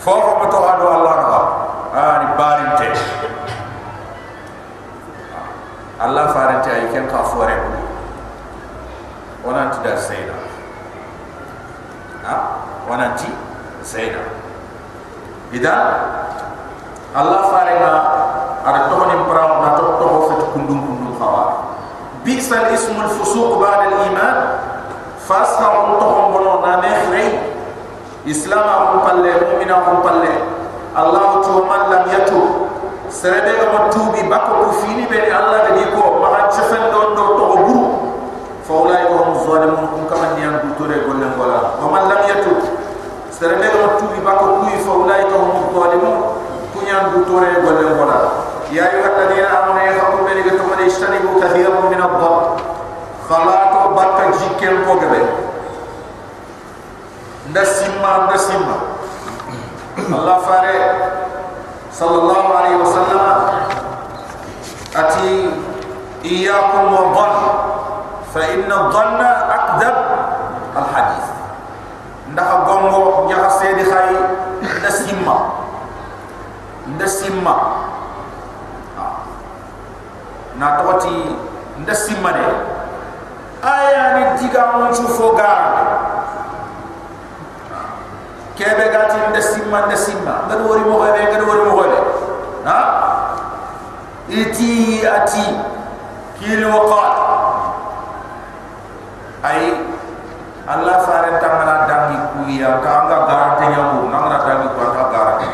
[0.00, 1.14] fofo mo to ado allah
[1.92, 2.88] na ani barinte
[6.02, 7.54] Allah farante ay ken ka fore
[9.44, 10.31] onan ti dar sayda ha
[12.92, 13.30] onan ti
[13.80, 14.20] sayda
[15.56, 15.80] idan
[17.12, 17.92] Allah farenga
[18.64, 21.44] ada tohoni pra na to to fet kundum kundum khawa
[22.24, 24.36] bisa ismul fusuq ba'da al iman
[25.24, 25.68] fasha
[26.00, 27.28] to bono na ne khrei
[28.24, 30.32] islam am palle mu'mina am palle.
[30.92, 32.68] Allah tu man lam yatu.
[33.12, 37.44] Serebe ga tubi bako ko fini be Allah de ko ma chefen don do to
[37.60, 37.76] buru
[38.64, 42.20] fa ulai ko hum zalimun kum kama ni an dutore golle ngola wa man lam
[42.24, 42.51] yatu
[43.32, 46.16] sere mel o tuubi bako tuuyi fa ulaika hum zalimun
[46.76, 48.16] kuñan du tore golle ngona
[48.72, 52.44] ya ayuha alladina amanu yahaqu bani ga tumani ishtanibu kathiran min adh-dhan
[53.28, 55.20] fala to bakka jikel ko gebe
[57.52, 58.76] nasima nasima
[60.16, 60.76] allah fare
[61.92, 63.28] sallallahu alaihi wasallam
[64.96, 65.52] ati
[66.24, 67.36] iyyakum wa dhann
[68.32, 69.96] fa inna adh-dhanna aqdam
[70.72, 71.28] al-hadith.
[72.32, 73.00] Ndaxa gongo
[73.32, 74.08] ñaxa seedi xay
[74.76, 75.36] nda simma
[76.92, 77.54] nda simma
[80.60, 81.16] na toti
[81.80, 82.44] nda simma de
[83.64, 85.64] aya ni diga mu ci fo gar
[88.56, 91.98] kebe gati nda simma nda simma ngad wori mo hoye ngad wori mo hoye
[92.68, 92.78] ha?
[94.28, 95.44] Iti ati.
[96.42, 97.14] Kili waqat
[99.46, 99.62] ay
[100.66, 105.48] Allah fare tangana dangi kuya ka anga garante nyamu nangana dangi ko ka garante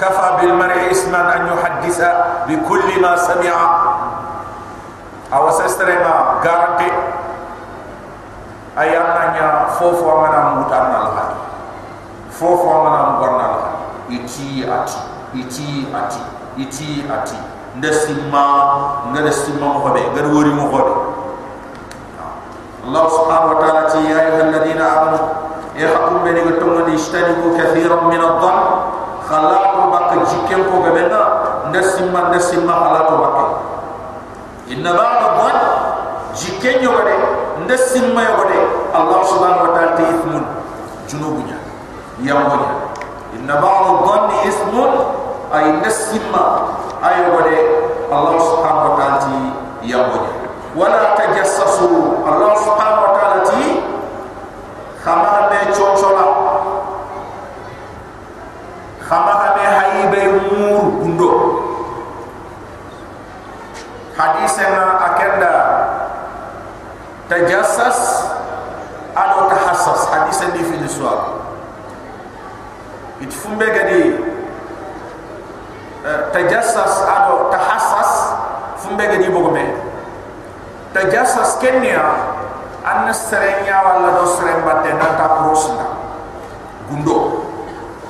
[0.00, 2.08] kafa bil mar'i isman an yuhaddisa
[2.48, 3.64] bi kulli ma sami'a.
[5.30, 6.88] Aw sastrema garante
[8.74, 9.46] ayana nya
[9.78, 11.28] fofo amana mutanna Allah
[12.32, 13.72] fofo amana mborna Allah
[14.10, 14.98] iti ati.
[15.36, 16.22] Iti ati.
[16.58, 17.38] Iti ati.
[17.78, 18.44] Ndesimma
[19.14, 21.19] ndesimma mo hobe gar wori mo hobe
[22.87, 25.25] الله سبحانه وتعالى يا أيها الذين آمنوا
[25.75, 28.59] يحكم بين قتم يجتنبوا كثيرا من الظن
[29.29, 31.21] خلاقوا بك جيكم كو بنا
[31.73, 33.37] نسمى نسمى خلاقوا بك
[34.71, 35.59] إن بعض الظن
[36.35, 37.17] جيكين يغدي
[37.69, 38.59] نسمى يغدي
[38.95, 40.31] الله سبحانه وتعالى إثم
[41.09, 41.57] جنوبنا
[42.19, 42.69] يمونا
[43.35, 44.75] إن بعض الظن إثم
[45.57, 46.45] أي نسمى
[47.03, 47.59] أي يغدي
[48.11, 49.39] الله سبحانه وتعالى
[49.83, 50.38] يمونا
[50.76, 52.22] wala tajassasu.
[52.26, 53.64] Allah subhanahu wa ta'ala ti
[55.02, 56.26] khamaha me chonchola.
[59.02, 61.32] Khamaha me haibay mur bundo
[64.14, 65.54] hadithi akenda.
[67.30, 68.00] Tajassas
[69.14, 70.00] ala tahassas.
[70.10, 71.40] Hadithi ni fi niswa
[73.20, 74.16] it fumbe gadi
[76.08, 78.12] eh, tajassas ala tahassas
[78.80, 79.52] fumbe gadi bogo
[80.90, 82.02] tajassas kenya
[82.82, 85.86] an serenya wala do serem batte na prosna
[86.90, 87.46] gundo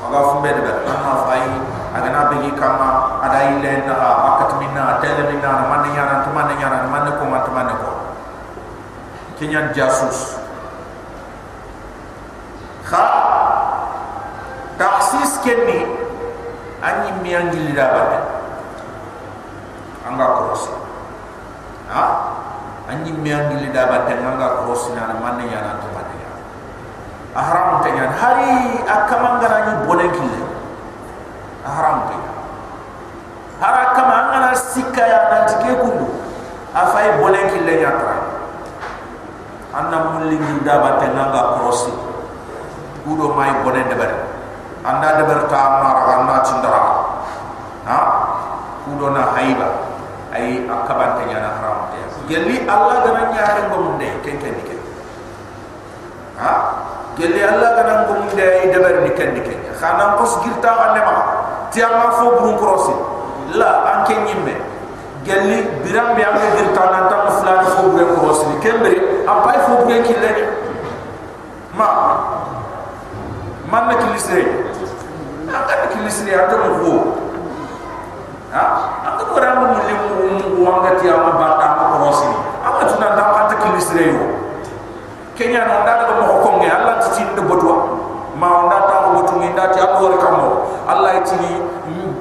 [0.07, 1.45] aga fumbe de na fay
[1.93, 3.95] aga na begi kama ada ile na
[4.35, 7.69] akat minna tele minna na man nyana to man nyana man ko man to man
[7.77, 7.91] ko
[9.37, 10.41] kenya jasus
[12.89, 13.05] kha
[14.81, 15.85] taksis kenni
[16.81, 18.19] anyi miyangi lida batte
[20.09, 20.73] anga krosi
[21.93, 22.30] ha
[22.91, 26.39] anyi miyangi lida batte anga krosi na man nyana to man nyana
[27.39, 30.43] ahram tenyan hari akamangara ni bonekile
[31.63, 32.37] ahram tenyan
[33.63, 36.11] hara kama angana sikka ya nanti ke kundu
[36.75, 38.17] afai bolen kille nyatra
[39.71, 41.95] anna mulli nginda batte nanga krosi
[43.07, 44.13] kudo mai bolen de ber
[44.83, 46.83] anda de ber ta mara anna cindara
[47.87, 47.99] ha
[48.83, 49.69] kudo na haiba
[50.35, 52.01] ai akabante nyana haram te
[52.31, 54.81] gelli allah gana nyaare ngom de ken ken ken.
[56.39, 56.53] Ha?
[57.19, 61.01] Gelli allah gana ngom de ai de ber ni ken ken khana ko girta ande
[61.03, 61.15] ma
[61.75, 62.95] tiama fo burun krosi
[63.59, 64.55] la anke nyimme.
[65.27, 69.59] Gelli biram bi amé dir tanan tam fulani fo bu ko hosni kembere am pay
[69.67, 70.45] fo bu ki leni
[71.75, 71.89] ma
[73.71, 76.93] man na na kilisre ata mo fo
[78.55, 78.63] ha
[79.39, 79.95] mo le
[80.59, 82.35] mo wanga ti ama bata ko hosni
[82.67, 84.23] ama tuna da ata kilisre yo
[85.39, 87.77] kenya no da ko mo ko ngi allah ti tin de botwa
[88.37, 90.49] ma onda ta ko botu ngi da ti ado kamo
[90.91, 91.37] allah ti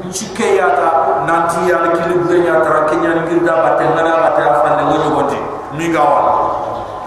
[0.09, 0.89] nchike yata
[1.25, 5.37] nanti ya kili bure nya tara kenya ni girda batte ngana batte afande ngono gonti
[5.77, 6.25] ni gawal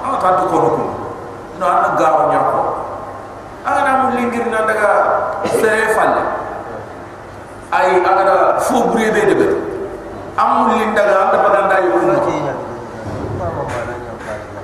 [0.07, 0.83] ama ta to kono ko
[1.59, 2.59] no ana gawo nya ko
[3.67, 4.91] aga na mu lingir na daga
[5.43, 6.23] fere falle
[7.75, 9.72] ay aga da fo bure be de be
[10.43, 12.55] amul lindaga anda baganda yu ko ci nya
[13.39, 14.63] ba ma ma na nya ka ga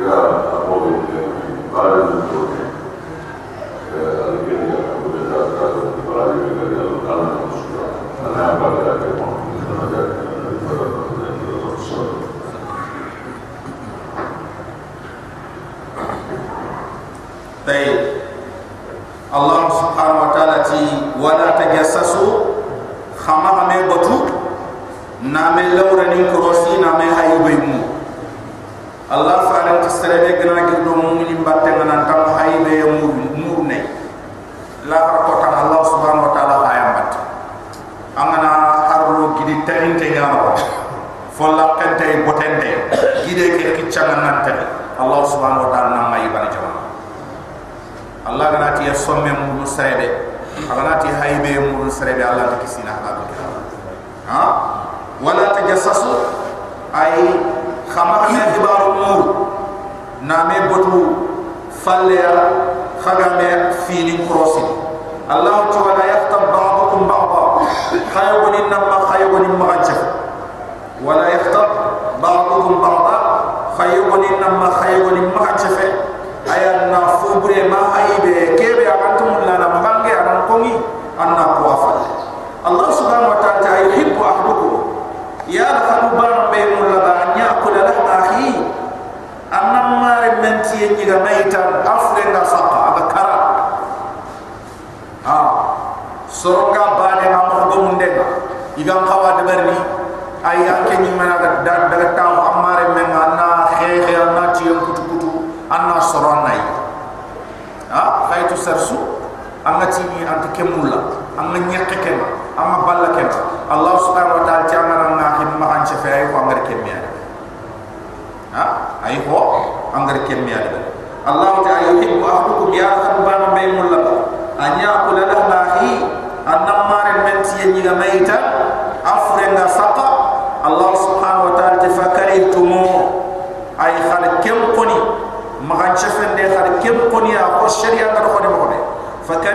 [0.00, 0.76] nya ka o
[1.08, 1.20] de
[1.72, 2.69] ka ni ci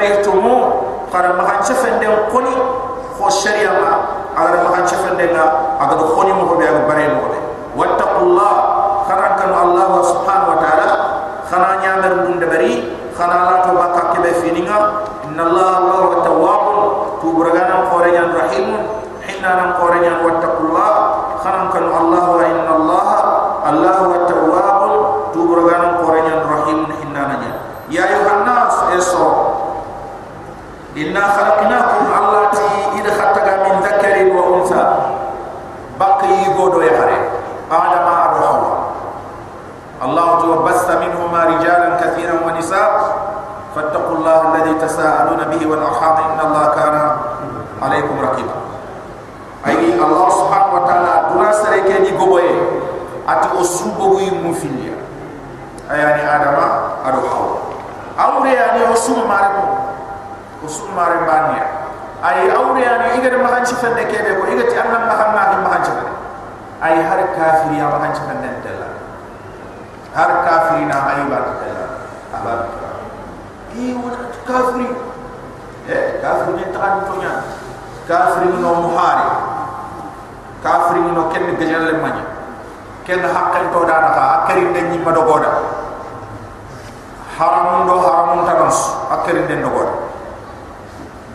[0.06, 0.56] fakarihtumu
[1.10, 2.54] khar magan chefen de koni
[3.18, 3.92] ko sharia ma
[4.38, 5.46] agar magan chefen de nga
[5.82, 7.40] agar koni mo ko be agar bare mo de
[7.74, 8.54] wattaqullah
[9.10, 10.90] khara kan allah subhanahu wa ta'ala
[11.50, 12.74] khana nyamar bun de bari
[13.18, 14.78] khana la to bakka ke be fininga
[15.26, 16.78] inna allah allah wa tawwabun
[17.22, 18.68] tu buragana ko re nyan rahim
[19.26, 20.92] hinna nan ko re nyan wattaqullah
[21.42, 23.08] khana kan allah wa inna allah
[23.66, 24.94] allah wa tawwabun
[25.34, 27.42] tu buragana ko re nyan rahim hinna nan
[27.90, 29.56] ya ayuhan nas eso
[30.96, 32.64] inna khalaqnakum allati
[32.96, 34.84] id khataga min dhakarin wa untha
[36.00, 37.20] baqi godo ya hare
[37.68, 38.72] adama adu hawa
[40.08, 43.12] allah tu basta minhuma rijalan kathiran wa nisaa
[43.76, 44.80] fattaqu allah alladhi
[45.56, 47.04] tasaaluna bihi wal arham inna allah kana
[47.82, 48.56] alaykum raqiba.
[49.66, 52.54] Ay allah subhanahu wa ta'ala duna sare ke ni goboye
[53.26, 54.94] ati osubo wi mu filia
[55.90, 57.58] ayani adama adu hawa.
[58.16, 59.64] Awre yani osum mare ko
[60.70, 61.66] osum mare bania.
[62.24, 65.82] Ay awre yani igade mahan ci fende kebe ko igati annam mahan ma ki mahan
[65.84, 66.14] ci fende
[66.86, 67.88] ay har kafiri ya
[75.90, 77.34] eh kafiri ni tan to nya
[78.10, 79.28] kafiri no muhari
[80.64, 82.26] kafiri no ken gajal le manya
[83.06, 84.10] ken hakkan to da na
[84.42, 85.52] akari den ni madogoda
[87.38, 88.80] haramun do haramun tabans
[89.14, 89.94] akari den dogoda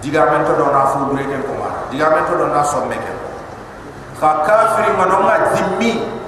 [0.02, 2.62] diga men to do na fu bure ken ko mara diga men to do na
[2.66, 3.12] so meke
[4.20, 6.20] ka kafiri ngano nga zimmi.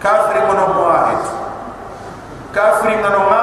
[0.00, 1.22] Kafiri ngano muahid.
[2.56, 3.40] Kafiri ngano nga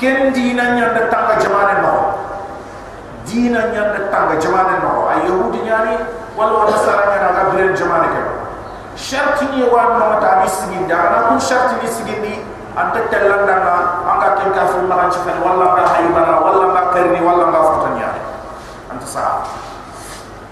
[0.00, 1.92] ken dina nyanda tanga jamane no
[3.34, 5.98] dina nyanda tanga jamane no ay yahudi nyani
[6.38, 8.22] wala wala sara ga bire jamane ke?
[8.94, 12.34] Sharti ni wa no ta mi sigi da na ku sharti ni sigi ni
[12.78, 13.74] anta telanda na
[14.06, 18.10] anga ken kafir ma kan chifen wala ga haybana wala ga karni wala ga fatanya
[18.94, 19.42] anta sa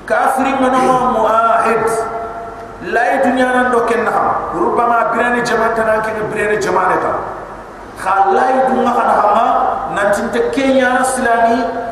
[0.02, 1.86] kafiri ngano muahid?
[2.82, 7.14] La dunya nan do ken na rubama birani jama'ata nan ken birani jama'ata
[7.94, 9.46] khalai du ma kana hama
[9.94, 11.91] nan tinte kenya na kar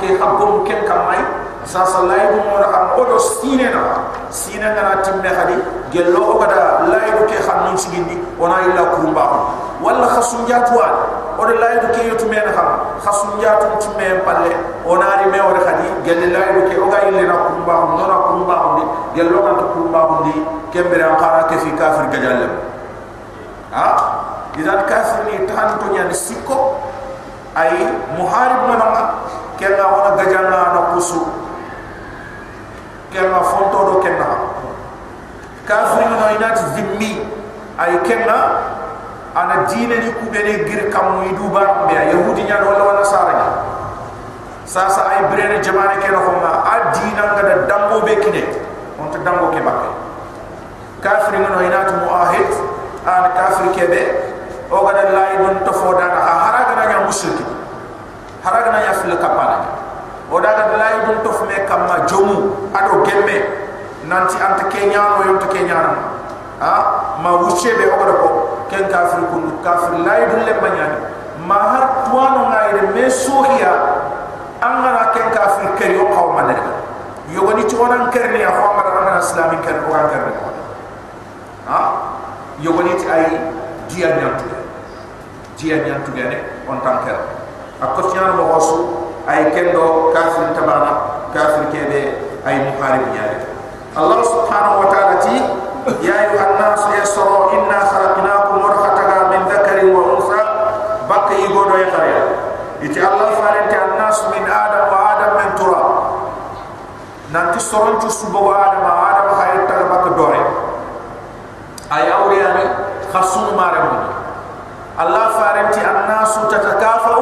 [0.00, 1.20] ke habum ken kamai
[1.66, 5.56] sa sa lay du mo na o do sine na sine na timme khadi
[5.90, 9.24] gello o gada lay du ke khan nun sigindi ona illa kurumba
[9.82, 10.86] wala khasun jatwa
[11.36, 12.68] o de lay du ke yotu men kham
[13.02, 14.54] khasun jatu timme palle.
[14.86, 18.04] Ona ri me o khadi gelle lay du ke o ga illa na kurumba no
[18.06, 18.84] na kurumba ni.
[19.18, 20.34] Gello kan kurumba ni.
[20.70, 22.48] Kembere an khara ke fi kafir gajalle
[23.72, 23.86] ha
[24.56, 24.86] idan
[27.56, 27.72] ay
[28.20, 29.24] muharib manama
[29.56, 31.24] kenga wona gajanga na kusu.
[33.08, 34.28] Kenga fonto do kenga
[35.64, 37.24] kafir no inat zimmi.
[37.80, 38.38] Ay kenga
[39.32, 41.96] ana dine ni kubene gir kam muy duba be.
[41.96, 43.48] Yahudi nya wala wala sara nya.
[44.68, 48.44] Sasa ay brene jamane ken ko ma adina ngada dambo be kine.
[49.00, 49.90] On ta dambo ke bakke.
[51.00, 52.52] Kafir no inat muahid.
[53.06, 54.02] An kafir kebe
[54.66, 56.65] o gada lay don to foda ha
[57.06, 57.44] mushriki
[58.44, 59.58] haraga nya fil kapana
[60.30, 63.66] o daga lay don to fme kamma jomu ado gemme.
[64.06, 65.74] Nanti anta kenya no yonta kenya
[66.62, 66.74] ha?
[67.22, 68.28] Ma wuche be o ko
[68.70, 70.98] ken kafir kun kafir lay dun le banyani
[71.46, 73.72] ma har tuano ngayre me sohiya
[74.62, 76.54] angara ken kafir keri o qawma le
[77.34, 79.92] yogoni ci wonan kerni ya xawma da na islamic ker ko
[81.66, 81.80] ha?
[82.62, 83.26] Yogoni ci ay
[83.90, 84.55] dia nyantu
[85.56, 86.36] jiya nyan tu gene
[86.68, 87.16] on tanker
[87.80, 88.78] akko tiyan mo wasu
[89.24, 90.92] ay kendo kafir tabana
[91.32, 92.00] kafir kebe
[92.44, 93.40] ay muharib nyaade
[93.96, 95.36] allah subhanahu wa ta'ala ti
[96.04, 100.40] ya ayu annas yasra inna khalaqnakum warhataga min dhakarin wa unsa
[101.08, 102.20] bakka igodo e tare
[102.84, 105.82] iti allah farinta annas min adam wa adam min tura
[107.32, 110.42] nanti soron ju subo wa adam wa adam hayta bakka dore
[111.92, 112.64] ay awriyani
[113.12, 114.15] khasum mare mo
[115.00, 117.16] الله فارنت الناس تتكافأ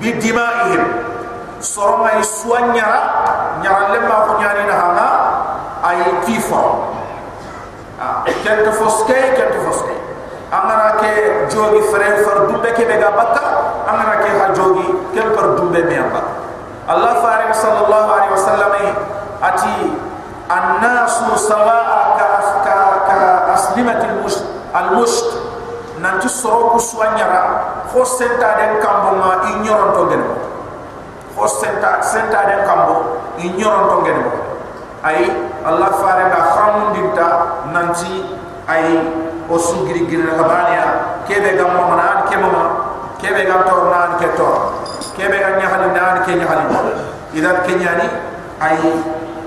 [0.00, 0.84] بدمائهم
[1.60, 3.00] سرما يسوان نرى
[3.64, 5.08] نرى لما خنياني نهانا
[5.90, 6.62] أي كيفا
[8.44, 9.96] كنت فسكي كنت فسكي
[10.52, 13.44] أمنا كي جوغي فرين فردوبة كي بيغا بكا
[13.90, 14.84] أمنا كي ها جوغي
[15.14, 16.32] كي فردوبة ميان بكا
[16.96, 18.72] الله فارغ صلى الله عليه وسلم
[19.42, 19.76] أتي
[20.52, 22.16] الناس سواء
[23.46, 24.44] كأسلمة المشت,
[24.76, 25.45] المشت
[26.06, 27.42] nanti soro ku swanyara
[27.90, 30.26] fo senta den kambo ma ignoron to gene
[31.34, 34.24] fo senta senta den kambo ignoron to gene
[35.02, 35.26] ay
[35.66, 37.28] allah fare ga khamun dinta
[37.74, 38.22] nanti
[38.70, 39.02] ay
[39.50, 42.50] o sugiri giri habania kebe gam mo nan ke mo
[43.18, 44.86] kebe gam tor nan ke tor.
[45.18, 46.66] Kebe gam nyahali nan ke nyahali
[47.34, 48.06] idan kenyani
[48.62, 48.78] ay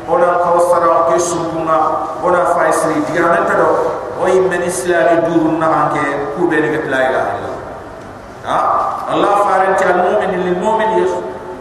[0.09, 1.77] ona kawsara ke sumuna
[2.19, 5.95] ona faisri digamen tado o yimen وي من اسلام دور نانك
[6.37, 7.49] كوبين لا اله الا
[8.45, 8.63] الله
[9.13, 11.09] الله فارنت المؤمن للمؤمن يش...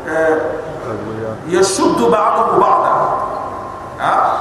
[0.09, 0.39] آه،
[1.49, 3.19] يشد بعضه بعضا.
[4.01, 4.33] آه؟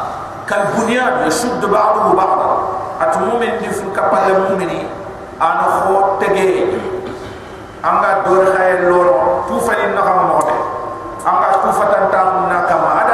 [0.49, 2.67] كالبنيان يشد بعضه بعضا.
[3.01, 4.69] اتمؤمن دي فكبل المؤمن
[5.41, 6.65] أنا خو تگے
[7.85, 10.19] أنا دور خير lolo توفى na kam
[11.27, 13.06] أنا توفى تنتام tufatan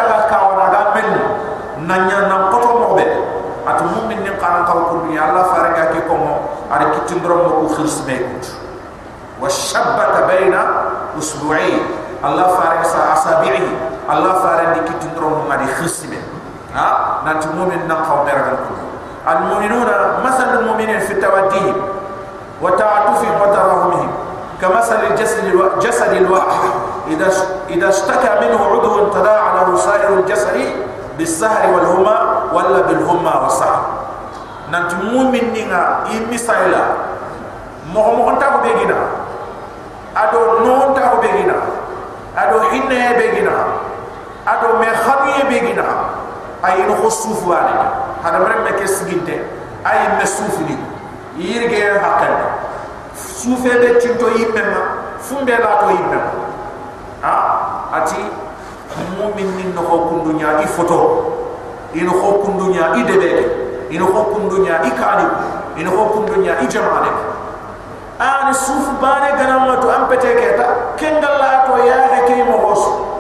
[5.29, 8.45] alla faraga ke komo ar kitindrom mo ku khisme kut
[9.39, 10.61] wa shabbata baina
[11.15, 11.79] usbu'i
[12.23, 13.67] alla faraga sa asabi'i
[14.07, 16.19] alla faraga di kitindrom ma di khisme
[16.75, 18.73] ha nanti mu'min nan khawber gal ko
[19.23, 21.77] al mu'minuna masal al mu'minin fi tawaddihim
[22.59, 24.11] wa ta'atufihim wa tarahumihim
[24.63, 26.71] كمثل الجسد الجسد الواحد
[27.07, 27.27] اذا
[27.69, 30.55] اذا اشتكى منه عضو تداعى له سائر الجسد
[31.17, 32.17] بالسهر والهمى
[32.53, 33.81] ولا بالهمى والسهر
[34.73, 36.97] nanti mumin ninga i misaila
[37.93, 38.97] moko moko tabu begina
[40.17, 41.53] ado non tabu begina
[42.33, 43.53] ado hinne begina
[44.49, 45.85] ado me khamiye begina
[46.65, 47.77] ay no khusufu ale
[48.23, 49.45] hada mere me kes ginte.
[49.85, 50.77] Ay me sufini
[51.37, 52.33] yirge hakkan.
[53.13, 54.81] Sufe be tinto yimema
[55.19, 56.31] fumbe la to yimema
[57.21, 57.35] ha?
[57.93, 58.25] Ati
[59.19, 60.97] mumin ninno ko kundunya i foto,
[61.93, 63.62] ino ko kundunya i debede
[63.93, 65.27] ino ko kundunya i kali
[65.77, 67.13] ino ko kundunya i jamale
[68.17, 73.13] an sufu bane ganam to ampete keta kendalla to ya heke mo hosu.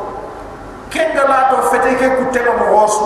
[0.93, 3.05] Kenga la to fete ke ko mo wosu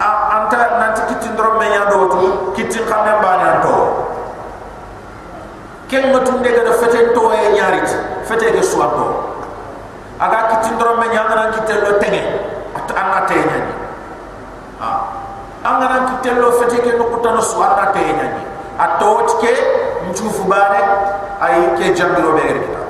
[0.00, 0.08] a
[0.40, 3.74] anta nanti kitti ndoro me nya do to kitti xamne ba nya to
[5.92, 7.84] ken ma tunde ga do fete to e nyaari
[8.24, 9.06] fete ke so to
[10.18, 12.22] aga kitti ndoro me nya ngana kitte lo tege
[12.72, 13.72] at anna te nya ni
[14.80, 15.21] a
[15.62, 18.42] angana kitte lo fete ke no kutano so anna te nya ni.
[18.78, 19.52] Ato tike
[20.10, 20.80] nchufu bane
[21.40, 22.82] ay ke jambiro be kita.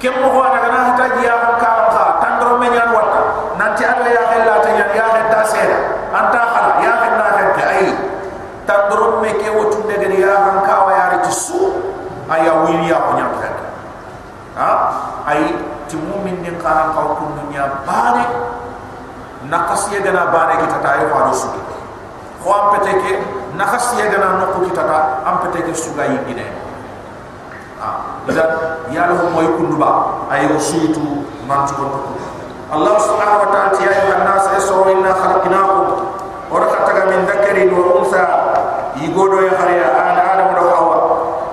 [0.00, 3.20] Kem mo ho daga na hata kan ka ka tandro me nyan wata
[3.56, 5.78] nanti alla ya hella ta ya ya hetta seda
[6.12, 7.88] anta khala ya henna hetta ay
[8.64, 11.80] tandro me ke wotu de gari ya kan ka wa ya ri su
[12.28, 13.32] aya wili ya ko nyam
[14.56, 14.70] ha?
[15.28, 15.52] Ay
[15.88, 18.24] ti mu'min din kana ka ko dunya bane
[19.52, 21.34] nakasiya gana bane kita tayo fa do
[22.42, 23.12] ko am pete ke
[23.56, 26.46] nakasiya gana nokku kita ta am pete ke suga yi gine
[27.80, 28.50] ah idan
[28.92, 32.16] ya lo moy kunduba ay usitu man ko
[32.70, 36.06] Allah subhanahu wa ta'ala ya ayuha nas asru inna khalaqnakum.
[36.46, 38.22] Wa rakataga min dhakarin wa untha.
[38.94, 40.98] Yigodo ya khariya ana adam do hawa.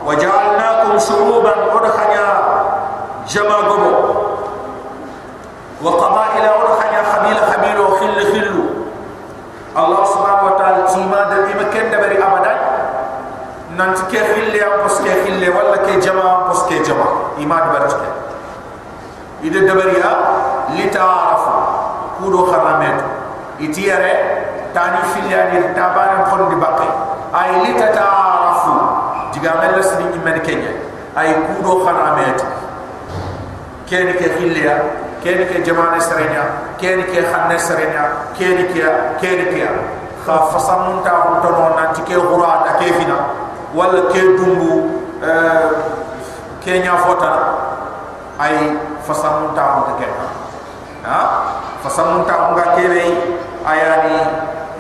[0.06, 2.28] Wa ja'alnakum shuruban wa khanya
[3.28, 3.92] jama gobo
[5.84, 8.64] wa qaba'ila wa khanya khabila khabila wa khillu khillu
[9.78, 12.60] Allah subhanahu wa ta'ala tima da bi makken da bari abadan
[13.78, 18.10] nan ke khille am pos ke khille wala ke jama pos ke jama imad barke
[19.44, 20.12] ide da bari ya
[20.74, 21.52] li ta'arafu
[22.18, 22.98] kudo kharamet
[23.60, 24.14] itiyare
[24.74, 26.88] tani filiani tabana kon di bakke
[27.34, 28.74] ay li ta'arafu
[29.34, 30.74] diga mel sini ni men kenya.
[31.18, 32.42] Ay kudo kharamet
[33.86, 34.76] kene ke khille ya
[35.24, 38.82] kene ke jamane serenya kene ke khanne serenya kene ke
[39.22, 39.66] kene ke.
[40.26, 43.18] Kha fasamun ta ko to non nan tike qura ta ke fina.
[43.74, 45.70] Wala ke dumbu euh
[46.62, 47.32] kenya fota
[48.38, 48.76] ay
[49.08, 50.08] fasamun ta ko ke
[51.08, 51.20] ha?
[51.82, 53.04] Fasamun ta ko ke be
[53.64, 54.18] ayani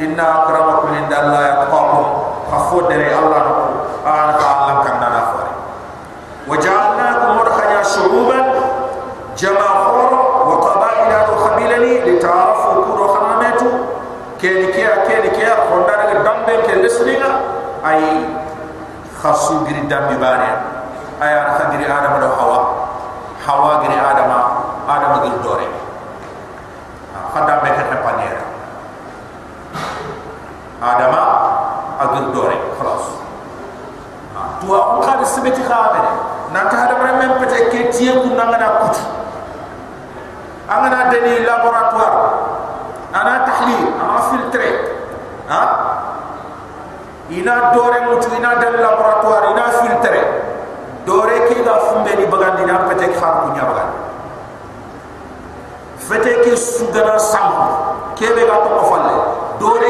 [0.04, 2.06] inna akramakum indallahi atqakum.
[2.48, 3.44] Khafudere allah
[4.08, 5.52] an ka allah kan dana fare
[6.48, 8.46] waja'alnakum murkhanya shuruban
[9.36, 9.88] jama'a
[11.78, 13.68] lani li ta'afu kudo khanametu
[14.42, 17.32] keni kiya keni kiya honda daga dambe ke leslinga
[17.84, 18.24] ay
[19.22, 20.50] khasu giri dambi bane
[21.22, 22.60] ay ar khadiri adam do hawa
[23.48, 24.32] hawa giri adam
[24.92, 25.68] adam giri dore
[27.32, 28.44] khadam be ke panera
[30.84, 31.16] adam
[32.04, 33.06] agir dore khalas
[34.62, 36.12] tuwa on khadi sibeti khabere
[36.54, 39.04] nanta adam rem pete ke tiye kunanga na kutu
[40.70, 42.20] angana deni laboratoire
[43.14, 44.70] ana tahlil ana filtre
[45.50, 45.62] ha?
[47.28, 50.22] Ina dore mutu ina den laboratoire ina filtre
[51.06, 53.98] dore ke ga fumbe ni bagandi na pete khar ku nya bagandi
[56.08, 57.52] fete ke sugana sam
[58.16, 59.16] kebe ga to falle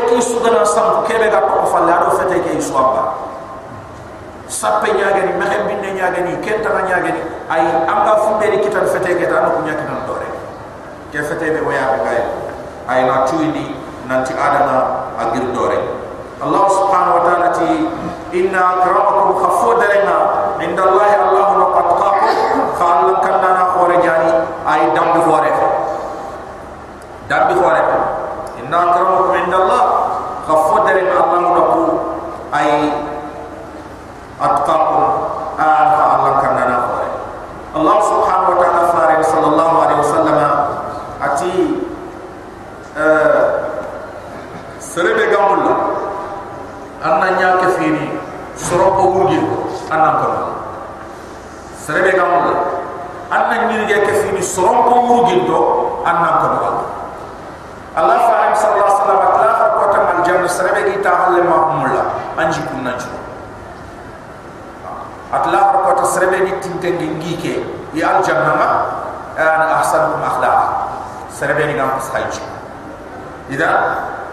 [0.07, 3.27] dore ke sugana sam kebe ga to falle ado fete ke iswaba
[4.47, 7.19] sappe nyaagani mehem binne nyaagani kenta nyaagani
[7.51, 10.27] ay anga fumbe ni kitan fete ke tan ku nya kitan dore
[11.11, 12.23] ke fete be waya be gay
[12.87, 13.75] ay na tuini
[14.07, 15.75] nanti adama agir dore
[16.39, 17.67] allah subhanahu wa ta'ala ti
[18.39, 20.17] inna akramakum khafudarina
[20.63, 22.31] inda allah allah wa qatqakum
[22.79, 24.31] khal kanna na khore jani
[24.63, 25.51] ay dambi khore
[27.27, 27.81] dambi khore
[28.63, 29.96] inna akramakum inda allah
[30.47, 31.83] khafudarina allah qu
[32.55, 32.69] ay
[34.39, 35.03] atqakum
[35.59, 36.77] an allah kanna na
[37.75, 40.51] allah subhanahu wa ta'ala farid sallallahu alaihi wasallam
[41.19, 41.53] ati
[42.95, 43.41] uh,
[44.79, 45.75] serebe gamulla
[47.03, 48.15] anna nya ke fini
[48.55, 49.37] soro ko wurgi
[49.91, 50.27] anna ko
[51.75, 52.55] serebe gamulla
[53.29, 55.59] anna nyirge ke fini soro ko do
[56.07, 56.71] anna ko do
[57.97, 60.45] Allah fa'ala sallallahu alaihi wasallam la ko ta mal janna
[61.07, 62.03] ta halle ma mulla
[62.35, 62.59] anji.
[62.67, 63.07] Kunna ju
[65.31, 67.53] atla ko ta serebe ni tintengi ngike
[67.95, 68.69] ya al janna ma?
[69.37, 70.67] Ana ahsanukum akhlaqa
[71.31, 72.41] serebe ni ngam sahaji
[73.53, 73.69] ida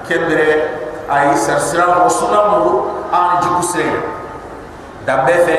[0.08, 0.80] kembere
[1.12, 4.00] ay sarsira rasulullah mu an jiku sere
[5.04, 5.56] dambe fe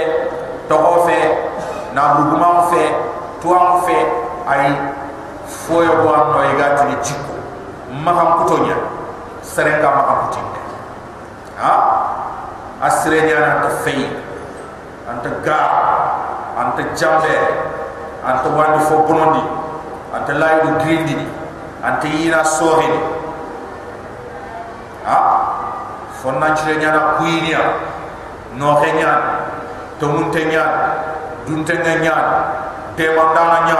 [0.68, 1.20] togo fe
[1.94, 2.84] na ruguma fe
[3.40, 3.98] tuwa fe
[4.50, 4.74] ay
[5.46, 6.96] foyo bo an no igati ni
[8.02, 8.76] maham kutonya
[9.46, 10.65] serenga maham kutinde
[11.58, 11.74] ha?
[12.82, 14.10] Asre nya na ta fei
[15.08, 15.60] anta ga
[16.60, 17.36] anta jambe
[18.26, 19.44] anta wandi fo bonondi
[20.14, 21.16] anta laydu grindi
[21.82, 23.00] anta yina sohini.
[25.06, 25.18] Ha?
[26.22, 27.62] Fonna chire nyana kuinia
[28.58, 29.12] no kenya
[30.00, 30.64] to munte nya
[31.46, 32.16] dunte nya
[32.98, 33.80] te mandana nya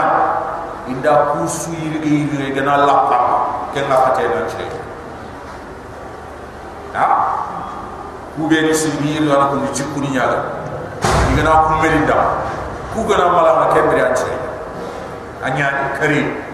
[0.86, 3.18] inda kusu yiri yiri gana lakka
[3.74, 4.78] kenga khate na chire
[6.94, 7.35] ha
[8.36, 10.44] kube ni sibi yiri ana ko ni chikuni nyaga
[11.32, 12.44] igana kumeli da
[12.94, 14.36] ku gana mala na kembere a chire
[15.44, 16.46] anya kari.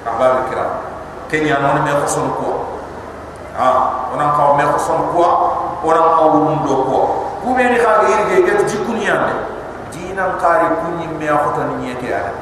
[0.00, 0.70] Ahbab kiram
[1.28, 2.80] kenya non me khoson ko
[3.52, 4.64] ha onan ka me
[5.12, 5.22] ko
[5.84, 6.98] onan ka wundo ko
[7.44, 9.36] ku be ni ka ge ge ge jikuni yande.
[9.92, 12.32] Dina qari kunni me khoto ni yeke ala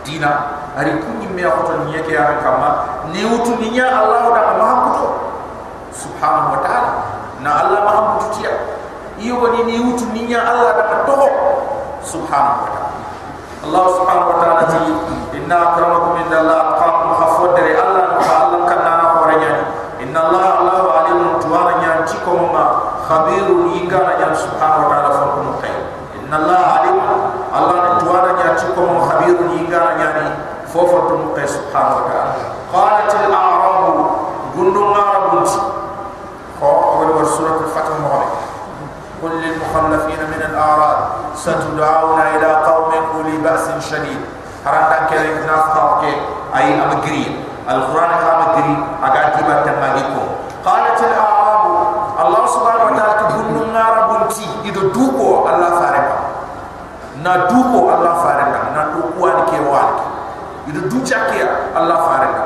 [0.00, 0.30] dina
[0.78, 2.68] ari kunni me khoto ni yeke ala kama
[3.12, 5.25] ni utu ni nya allah da mahamuto
[5.96, 6.92] subhanahu wa ta'ala.
[7.40, 8.52] Na allah mahamuto tiya
[9.16, 11.16] iyo ni ni utu ni nya allah da to
[12.04, 12.84] subhanahu wa ta'ala.
[13.66, 14.78] Allah subhanahu wa ta'ala ti
[15.46, 19.52] inna akramakum indallahi atqakum khafwadri allah na allah kanna na horanya
[20.02, 22.64] inna allah allah alimun tuwana nya tikomo ma
[23.06, 25.74] khabiru yingara nya subhanahu wa ta'ala fa kun khay
[26.18, 26.75] inna allah allah
[41.46, 44.20] ستدعون إلى قوم أولي بأس شديد
[44.66, 46.14] هران كلي ناس طاقة
[46.56, 49.74] أي أمقري القرآن قام قري أقاتي باتن
[50.66, 51.64] قالت الأعراب
[52.26, 56.18] الله سبحانه وتعالى تكون نار بنتي إذا دوكو الله فارقا
[57.22, 60.06] ندوكو الله فارقا ندوكو وانكي وانكي
[60.68, 61.06] إذا دوكو
[61.78, 62.44] الله فارقا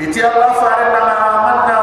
[0.00, 1.77] إتي الله فارقا ما آمنا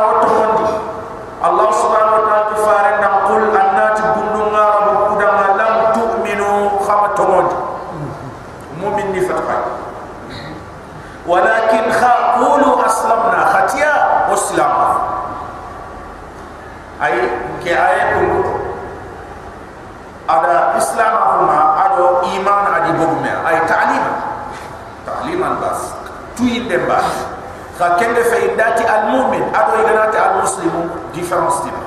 [27.75, 31.81] ka kende fe indati al mu'min ado iganati al muslimu difference dina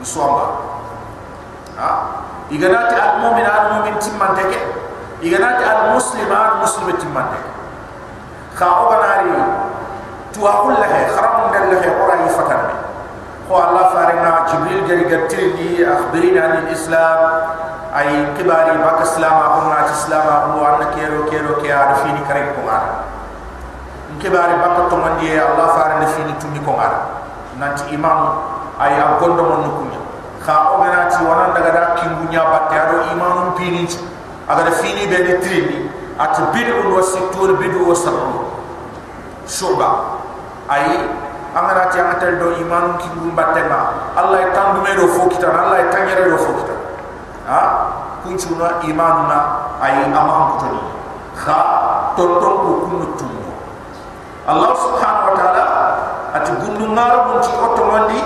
[0.00, 0.44] uswamba
[1.76, 1.90] ha
[2.48, 4.60] iganati al mu'min al mu'min timmanteke
[5.20, 7.50] iganati al muslima al muslim timmanteke
[8.56, 9.36] ka oganari
[10.32, 12.74] tuwa kullahe kharam dallahe qura yifatanne
[13.48, 17.20] ko Allah farina Jibril jari gatiri akhbirina anil Islam
[17.92, 20.24] ay kibari bak Islam ko na Islam
[20.56, 23.17] an kero kero ke ada fini kare ko ngara
[24.18, 26.98] kibari bak to mandi Allah farina fini tumi ko ngara
[27.58, 28.38] nanti imam
[28.78, 30.00] ay a gondo mon no kunya.
[30.42, 33.86] Kha o gana ti wana daga da kingunya batte ado imam pini
[34.46, 35.78] aga da fini be ni trini.
[36.18, 38.42] At bidu wa situr bidu wa sabru
[39.46, 40.18] shuba
[40.66, 41.06] ay
[41.54, 45.78] amana ti amatel do iman ki dum batema allah tandu me do fo kita allah
[45.94, 46.74] tangere do fo kita
[47.46, 47.62] ha?
[48.26, 50.82] Kunchuna imanuna ay amam kutoni.
[51.38, 51.58] Kha
[52.18, 53.06] tonton ko kunu
[54.48, 55.64] Allah subhanahu wa ta'ala
[56.40, 58.16] ati gundu ngara bun ci otto mandi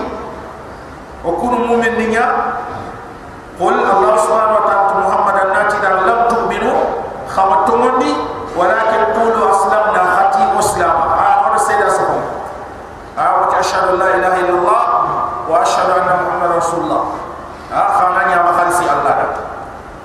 [1.26, 2.26] o kunu mu'min ni nya.
[3.58, 6.70] Qul Allah subhanahu wa ta'ala muhammadan nati da lam tu'minu
[7.26, 8.14] khamatu mandi
[8.54, 12.22] walakin qulu aslamna hati muslim a wa sayyida sabu
[13.18, 14.82] a wa ashhadu la ilaha illallah
[15.50, 17.02] wa ashhadu anna muhammadan rasulullah.
[17.72, 19.26] Ha, a khamanya ma khalsi Allah a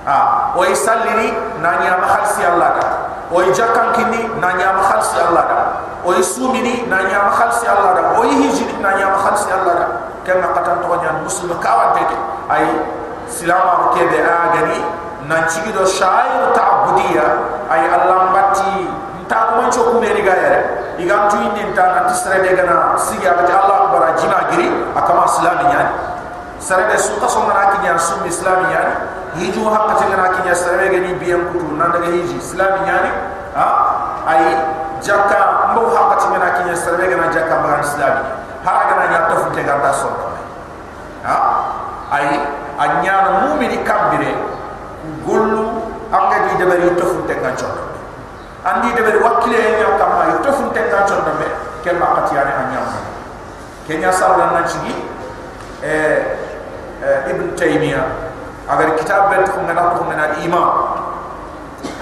[0.08, 0.16] ha,
[0.56, 1.30] wa isallini
[1.62, 2.86] nanya ma Allah a
[3.30, 5.67] wa ijakan kini nanya ma Allah a
[6.04, 9.86] oy sumini na nyam khalsi allah da oy hijini na nyam khalsi allah da
[10.22, 12.16] kenna katan to nyam muslim kawan tete
[12.52, 12.64] ay
[13.26, 14.78] silama ke de agani
[15.26, 17.26] na chigi do shayu ta'budiya
[17.68, 18.86] ay allah batti
[19.28, 20.48] ta kuma man choku me ni yare
[20.96, 25.26] re tu indi ta na tisre de gana sigi abati allah bara jina giri akama
[25.28, 25.88] silami nyam
[26.58, 28.88] sare de su qasam na ki sum islam nyam
[29.36, 31.76] hijju hakati na ki nyam sare ge ni biyam kutu.
[31.76, 33.04] Nan daga hijji silami nyam
[33.54, 33.68] ha?
[34.26, 34.42] Ay
[35.00, 38.22] jakka mbo hakka te ngana kinya sare de gana jakka ba islami
[38.64, 40.08] hara gana nya tofu te ganda so
[41.24, 41.36] ha?
[42.08, 42.40] Ay
[42.78, 44.32] anyana mu'mini kambire
[45.26, 47.88] gollu anga di debari tofu te ngana
[48.64, 51.46] andi de bari wakile nya kama to fun te kan chon dambe
[51.84, 52.80] kel ma qati yani anya
[53.86, 54.94] kenya sawla na chigi
[55.82, 56.36] eh
[57.30, 58.02] ibn taymiya
[58.68, 60.68] agar kitab bet ko ngana iman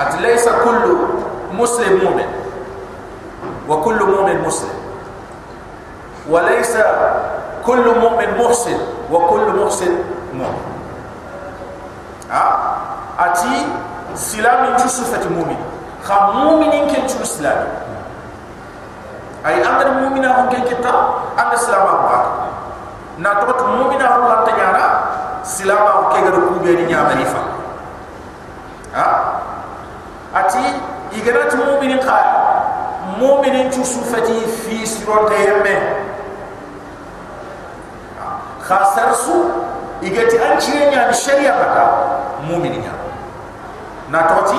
[0.00, 1.22] at laysa kullu
[1.52, 2.45] muslim mu'min
[3.67, 4.75] wa kullu mu'min muslim
[6.29, 6.83] wa laysa
[7.65, 8.77] kullu mu'min muhsin
[9.09, 9.93] wa kullu muhsin
[10.33, 10.65] mu'min
[12.29, 12.45] ha
[13.17, 13.65] ati
[14.15, 15.57] silamin jusufati mu'min
[16.01, 17.61] خا مؤمنين كن شو اسلام
[19.45, 20.93] اي امر مؤمنا هم كن كتا
[21.39, 22.17] ان الاسلام ابا
[23.17, 24.87] ناتوت مؤمنا هم لا تنيارا
[25.43, 27.41] سلام او كيغر كوبي ني نيامري فا
[28.95, 29.07] ها
[30.35, 30.65] اتي
[33.18, 35.76] mu'minin chusu fati fi sirata yamma
[38.66, 39.36] khasar su
[40.02, 41.84] igati an chire nya ni sharia bata
[42.48, 42.94] mu'minin ya
[44.10, 44.58] na toti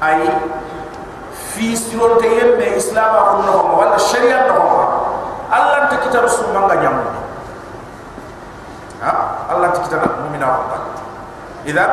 [0.00, 0.24] ay
[1.52, 4.84] fi sirata yamma islam akunna wa wala sharia no wa
[5.50, 6.96] allah ta kitab su manga nyam
[9.02, 9.12] ha?
[9.50, 10.78] Allah ta kitab mu'mina wa ta
[11.66, 11.84] ida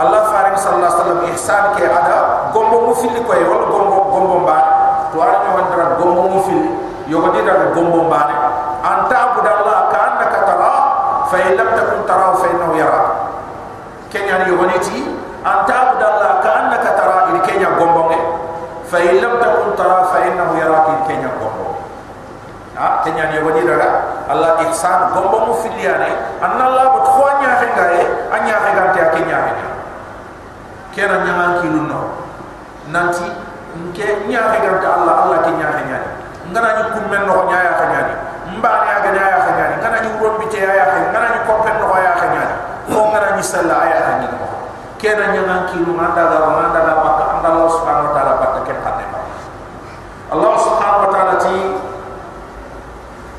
[0.00, 3.98] allah faris sallallahu alaihi wasallam ihsan ke ada gombo mu filli ko e wala gombo
[4.08, 4.69] gombo baa
[5.12, 6.70] to ara ni wandra gombo mu fili
[7.10, 8.34] yogo di da gombo ba ne
[8.86, 10.72] anta abudallah ka annaka tara
[11.26, 13.02] fa in lam takun tara fa yara.
[14.10, 14.98] Kenya ni ni ti
[15.42, 18.18] anta abudallah ka annaka tara in kenya gombo ne
[18.86, 21.82] fa in lam takun tara fa innahu yara in kenya gombo
[22.78, 27.06] ha kenya ni yogo di da allah ihsan gombo mu fili ane anna allah but
[27.10, 29.68] khwanya hengaye anya hengante kenya kenya
[30.94, 32.00] kera nyaman kilun no
[32.90, 36.10] nanti nke nya ke ganta allah allah ke nya ke nyaani
[36.50, 38.14] ngana ni kum men no nya ya ke nyaani
[38.58, 41.26] mba ni aga ya ke nyaani ngana ni wuro bi te ya ya ke ngana
[41.34, 42.54] ni ko pen no ya ke nyaani
[42.90, 44.38] ko ngana ni salla ya ke nyaani
[45.00, 48.32] ke na nya ngan ki lu manda da manda da pat allah subhanahu wa taala
[48.36, 49.04] pat ke khatte
[50.28, 51.56] allah subhanahu wa taala ti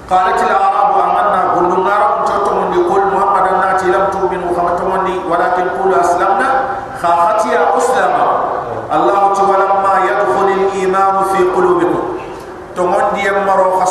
[0.10, 0.61] qalat la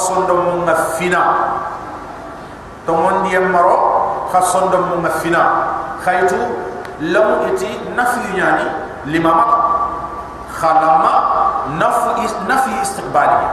[0.01, 1.23] sondo mu nga fina
[2.89, 3.77] to mon di maro
[4.33, 5.43] fa sondo mu nga fina
[6.01, 6.41] khaytu
[7.13, 8.67] lam iti nafi yani
[9.13, 9.45] lima ma
[10.57, 11.13] khalama
[11.77, 13.45] nafu is nafi istiqbali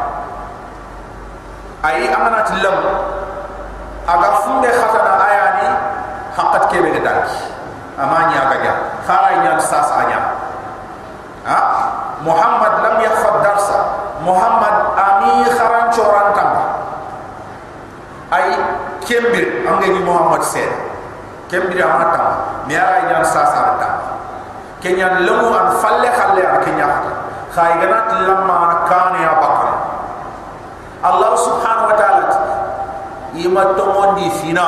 [1.84, 2.78] ay amanat lam
[4.08, 5.68] aga funde khatana ayani
[6.32, 7.58] haqqat kebe gadaki
[7.98, 8.74] amani aga ya.
[9.10, 10.20] Khalay nyan sas anya
[11.50, 11.60] ha?
[12.22, 13.78] Muhammad lam yakhad darsa.
[14.22, 14.76] Muhammad
[15.98, 16.50] choran tam
[18.30, 18.54] ay
[19.02, 20.70] kembir amge ni muhammad sen
[21.50, 23.89] kembir amata mi ara nya sas ata
[24.78, 26.86] kenya lamu an falle khalle ar kenya
[27.50, 29.74] khay ganat lamma kan ya bakar
[31.02, 32.26] allah subhanahu wa ta'ala
[33.34, 34.66] yima tomondi fina.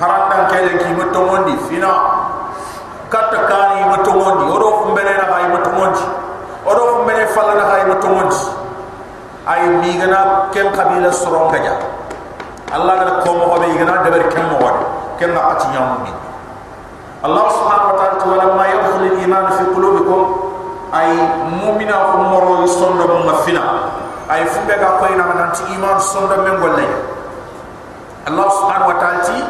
[0.00, 1.92] Haranda kele ki mutomondi fina.
[3.08, 6.00] Katta kani mutomondi odo kumbene na hay mutomondi
[6.66, 8.61] odo kumbene falla na hay mutomondi
[9.46, 11.74] ay mi gana kem kabila soronga ja
[12.74, 14.76] allah gana ko mo hobe gana deber kem mo wad
[15.18, 16.12] kem na ati nyam mi
[17.22, 20.22] allah subhanahu wa ta'ala wala ma yadkhulu al-iman fi qulubikum.
[20.92, 21.08] Ay
[21.48, 23.94] mu'mina ko moro sondo mo mafina.
[24.28, 27.12] Ay fumbe ga ko ina nanti iman sondo men golle
[28.26, 29.42] allah subhanahu wa ta'ala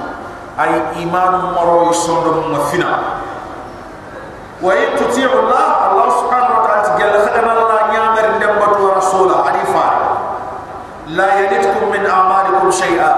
[0.56, 0.72] ay
[1.04, 3.20] iman maro yisondo mo fina
[4.64, 9.36] wa in tuti'u allah allah subhanahu wa ta'ala jalla khadama allah nyamar ndembat wa rasula
[9.52, 9.86] alifa
[11.12, 12.04] la yalitkum min
[12.71, 13.11] a'malikum shay'a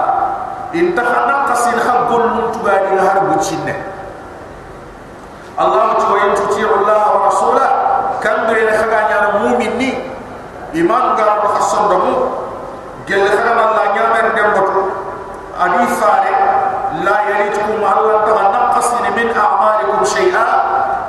[0.74, 3.74] in takhana qasin khabbul muntubadi har buchinne
[5.58, 7.66] allah tu wa in tuti'u allah wa rasula
[8.18, 9.90] kan gre khaga nyana mu'min ni
[10.82, 12.14] iman gar ko khasondo mo
[13.06, 14.68] jalla khadama allah nyamar ndembat
[15.58, 16.12] alifa
[16.90, 20.46] لا يريدكم الله تنقص من أعمالكم شيئا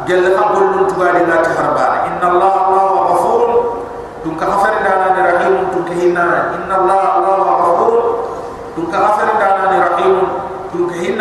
[0.08, 3.48] جل قبل من تبالي لا تهربان إن الله الله غفور
[4.26, 7.55] دونك غفر لنا رحيم دونك هنا إن الله الله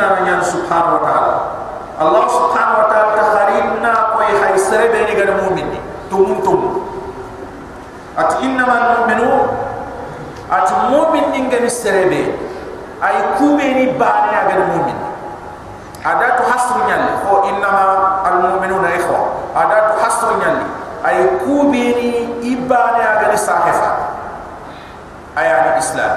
[0.06, 1.36] caranya subhanahu wa ta'ala.
[1.98, 5.80] Allah subhanahu wa ta'ala takharibna koi hai sere beni gana mu'min ni.
[6.06, 6.86] Tumum tum
[8.14, 9.50] at innama mu'minu
[10.54, 12.22] at mu'min ni gani sere be
[13.02, 14.96] ay kube ni bani agar mu'min
[16.06, 19.34] adatu hasru nyali ko innama al mu'minu na ikhwa.
[19.58, 20.68] Adatu hasru nyali
[21.02, 22.10] ay kube ni
[22.54, 24.14] ibani agar sahifa.
[25.34, 26.16] Ayani islam.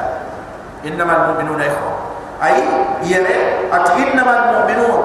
[0.85, 2.07] Innama al mu'minu na ikhwa
[2.43, 2.56] ay
[3.05, 5.02] yere at innama mu'minun.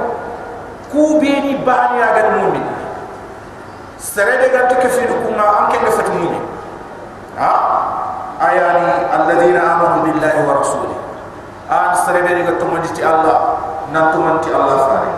[0.94, 2.66] Kubeni bani agar mu'min.
[3.98, 6.44] Serede gatu kefinu kunga anke ngafat mu'min.
[7.38, 7.52] Ha?
[8.44, 10.98] Ayani alladhina amanu billahi wa rasulihi
[11.72, 13.56] an serebe ni gatumandi ti Allah
[13.90, 15.10] nan tumanti Allah fare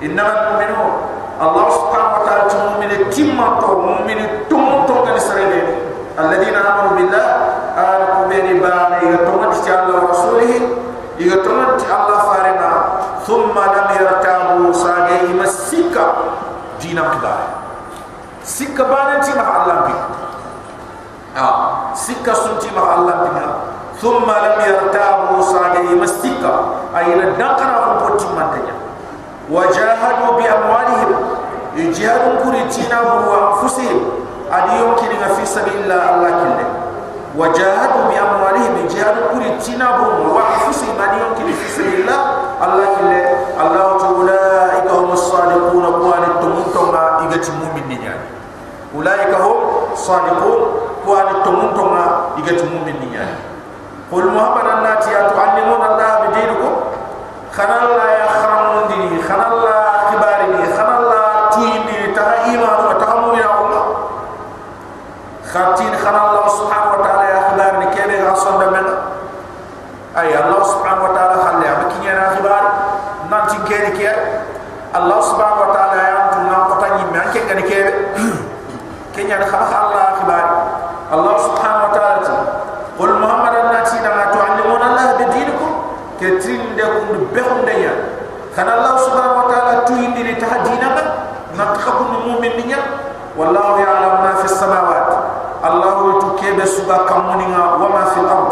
[0.00, 0.92] innama mu'minun.
[1.40, 5.60] Allah subhanahu wa ta'ala mu'mini timma to mu'mini tum to kan serebe
[6.20, 7.26] alladina amanu billah
[7.80, 10.56] an kubeni bana gatumandi ti Allah wa rasulihi
[11.20, 12.72] إذا تمت الله فارنا
[13.26, 16.06] ثم لم يرتابوا ساقي ما سيكا
[16.80, 17.38] دينا مكدار
[18.44, 19.94] سيكا بانتي مع الله بي
[21.40, 21.94] آه.
[21.94, 23.40] سيكا سنتي مع الله بي
[24.02, 26.54] ثم لم يرتابوا ساقي ما سيكا
[26.96, 28.74] أي لدقنا فبوتي من دنيا
[29.50, 31.10] وجاهدوا بأموالهم
[31.76, 34.00] يجاهدوا كريتينا هو أنفسهم
[34.52, 36.68] أديهم كنغا في سبيل الله الله كله
[37.36, 42.16] وجاهدوا بأموالهم ni be je ara puri china bo wa fusi bani on ki fisila
[42.60, 43.20] allah kile
[43.56, 44.44] allah tu la
[44.78, 48.14] ita hum as-sadiqun wa qali tumtum ma igati mu'minin ya
[48.92, 49.58] ulai ka hum
[49.96, 50.60] sadiqun
[51.08, 51.90] wa qali tumtum
[52.44, 53.26] igati mu'minin ya
[54.12, 56.44] qul muhammadan nati ya tu'allimuna allah bi
[57.50, 58.19] khana allah
[79.30, 80.46] kenya khala Allah khibar
[81.14, 82.34] Allah subhanahu wa ta'ala
[82.98, 85.68] qul muhammadan nati na tu'allimuna Allah bi de ko
[87.30, 87.94] be hunde ya
[88.58, 91.04] kana Allah subhanahu wa ta'ala tu indi ni tahdina ba
[91.54, 91.64] na
[92.26, 92.82] mu'min niya
[93.38, 95.06] wallahu ya'lam ma fi samawat.
[95.62, 98.50] Allah tu kebe suga kamuninga wa ma fi al-ard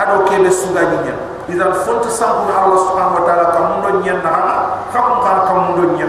[0.00, 1.12] ado kebe suga niya
[1.52, 4.32] idan fonta sabu Allah subhanahu wa ta'ala kamundo nyen na
[4.88, 6.08] khakun kan kamundo nyen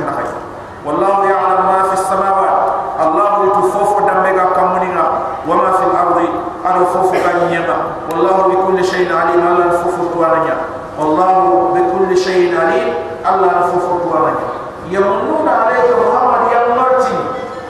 [0.87, 2.54] wallahu ya'lam ma fi samawat
[2.95, 5.05] Allah tu fofo dambe ga kamuninga
[5.43, 6.19] wa ma fi al-ard
[6.63, 7.75] ado fofo ga nyema
[8.11, 10.55] wallahu bi kulli shay'in alim Allah fofo tuananya.
[10.95, 12.87] Wallahu bi kulli shay'in alim
[13.27, 14.47] Allah fofo tuananya.
[14.87, 17.17] Yamununa alayka muhammad ya marti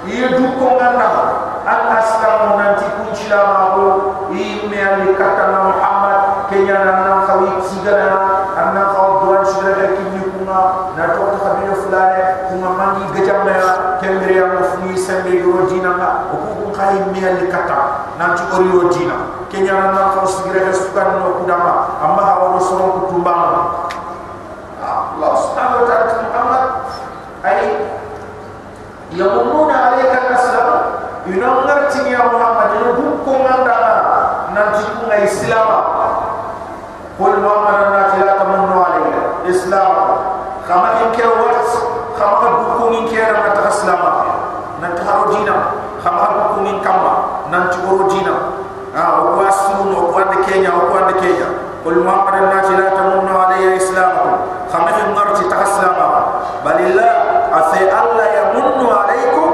[0.06, 1.10] yedukko nganda
[1.66, 3.86] al aslamu nanti kunchila mako
[4.30, 7.56] imme ali katana muhammad kenya na khawi
[10.56, 13.52] sigana anna khaw duwan sigara kinni kuma na to ta khabino fulane kuma mangi gajamna
[13.52, 13.70] ya
[14.02, 17.78] kembere ya mufni sembe yo dina ma ko ko khay me ali kata
[18.20, 19.16] nanti ori yo dina
[19.52, 23.84] kenya na khaw sigara sukan no kudama amma hawo so ko tumbang
[24.86, 26.64] Allah subhanahu wa ta'ala Muhammad
[27.44, 27.60] ay
[29.16, 30.70] yamununa alayka al-aslam
[31.26, 33.78] yunangarti ya Muhammad yudu ko nganda
[34.54, 35.68] nanti ko ngai islam
[37.18, 39.94] qul Muhammad nanti la tamunnu alayka islam
[40.66, 41.70] kama in ke wat
[42.18, 44.02] kama du ko ngin ke ra ta islam
[44.82, 45.56] nanti haro dina
[46.02, 47.14] kama du ko ngin kamba
[47.54, 48.34] nanti oro dina
[48.98, 51.48] o ko asunu o ko ande kenya o ko ande kenya.
[51.86, 54.42] Qul Muhammad nanti la tamunnu alayya islam
[54.74, 55.94] kama in ngarti ta islam
[56.66, 57.14] balillah
[57.54, 59.50] afi Allah yamunnu alaykum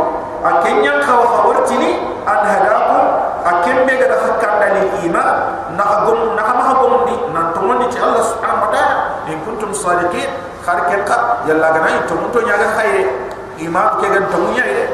[0.47, 3.03] akenya khaw khawartini an hadakum
[3.43, 5.29] akemme ga fakkan dali iman
[5.75, 7.59] na gum na ma gum di nan to
[7.91, 8.95] ci Allah subhanahu wa ta'ala
[9.27, 13.03] in kuntum sadiqin kharken ka yalla ga nay to mun to nyaga khayre
[13.65, 14.85] iman ke ga to munya ide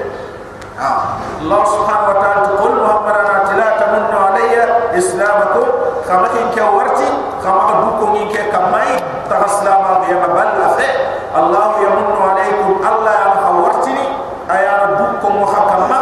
[0.79, 4.63] ah Allah subhanahu wa ta'ala qul muhammadana la tamunnu alayya
[4.93, 5.87] islamakum.
[6.07, 7.03] Kama kin ke warti
[7.43, 8.95] kama du ko ni ke kamai
[9.27, 10.87] ta islama ya bal afi
[11.35, 14.07] Allah yamunnu alaykum Allah ya khawartini
[14.47, 15.99] aya dukkum muhakkama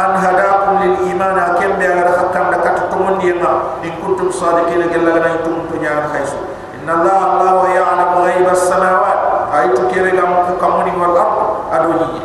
[0.00, 4.32] an hadakum lil iman akem be ala hakam da kat to mon yema in kuntum
[4.32, 6.40] sadiqin gella na tum to nyaa khaysu
[6.80, 9.18] inna Allah Allah wa ya'lam ghaiba as-samawat
[9.60, 11.36] aytu kere gam ko kamuni wal ard
[11.68, 12.24] adoni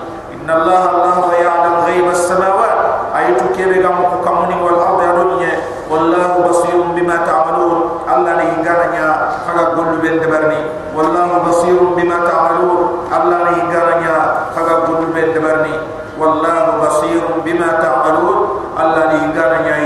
[0.49, 2.73] inna Allah Allah ya'lam ghaiba as-samawat
[3.13, 5.45] aytu kere gam ko kamuni wal ard adoni
[5.85, 8.01] wallahu basirun bima ta'malun.
[8.09, 13.05] Allah ni garanya faga gollu ben debarni wallahu basirun bima ta'malun.
[13.13, 15.75] Allah ni garanya faga gollu ben debarni
[16.17, 18.73] wallahu basirun bima ta'malun.
[18.73, 19.77] Allah ni garanya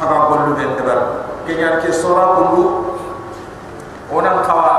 [0.00, 2.96] faga gollu ben debar kenya ke sura kundu
[4.08, 4.76] onan kawa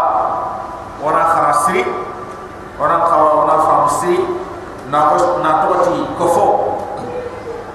[0.98, 1.86] ona kharasri
[2.82, 4.48] onan kawa ona famsi
[4.88, 5.68] na ko na
[6.18, 6.46] kofo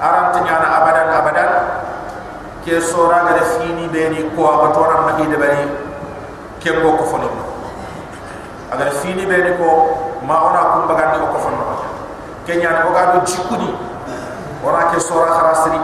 [0.02, 1.52] aram tanyana abadan abadan.
[2.62, 5.66] Ke sora ga fini beni ko abatora ma ide bari
[6.62, 7.26] ke ko foni
[8.70, 11.74] agar fini beni ko ma ona kum bagandi ko fon no
[12.46, 13.74] ke nyana o ga do jikuni
[14.62, 15.74] ora ke sora kharasri.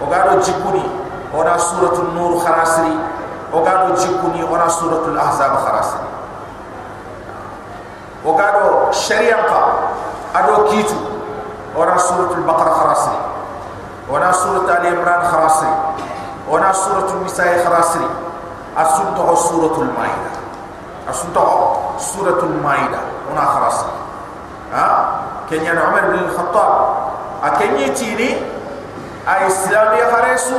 [0.00, 0.80] O ga do jikuni
[1.36, 2.96] ora suratul nur kharasri.
[3.52, 6.08] O ga do jikuni ora suratul ahzab kharasri.
[8.24, 9.60] O ga do sharia ka
[10.32, 11.11] ado kitu
[11.76, 13.18] ora suratul baqara kharasri
[14.08, 15.72] wana surat ali imran kharasri
[16.48, 18.08] wana suratul nisa kharasri
[18.76, 20.32] asunto suratul maida
[21.08, 21.44] asunto
[21.96, 23.92] suratul maida wana kharasri
[24.72, 24.86] ha?
[25.52, 26.72] Kenya na umar bin khattab.
[27.44, 28.40] Akenyi tini
[29.26, 30.56] a islami kharasu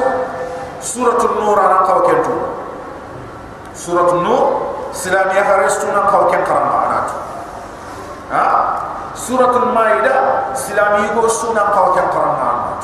[0.84, 2.36] suratul nur ala qaw kentu
[3.74, 4.44] suratul nur
[4.92, 7.08] islami kharasu na qaw ken karama anat
[10.54, 12.82] islami go suna karama anat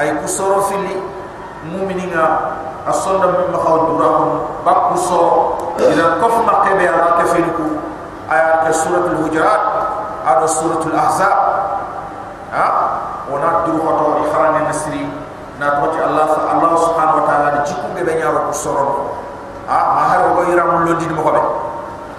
[0.00, 0.96] ay ku soro fili
[1.68, 2.24] mu'minina
[2.88, 4.30] asonda min makhaw durahum
[4.66, 5.20] bakku so
[5.78, 7.78] ila kof makebe ala ka filiku
[8.26, 9.62] aya ka suratul hujurat
[10.22, 11.36] ada suratul ahzab.
[12.52, 12.66] Ha?
[13.32, 15.02] Wana duru hoto ikhrani nasri
[15.58, 19.18] na toti allah fa allah subhanahu wa ta'ala di jiku be benyaro ku soro.
[19.66, 19.78] Ha?
[19.98, 21.42] Mahar go iram londi mo hobe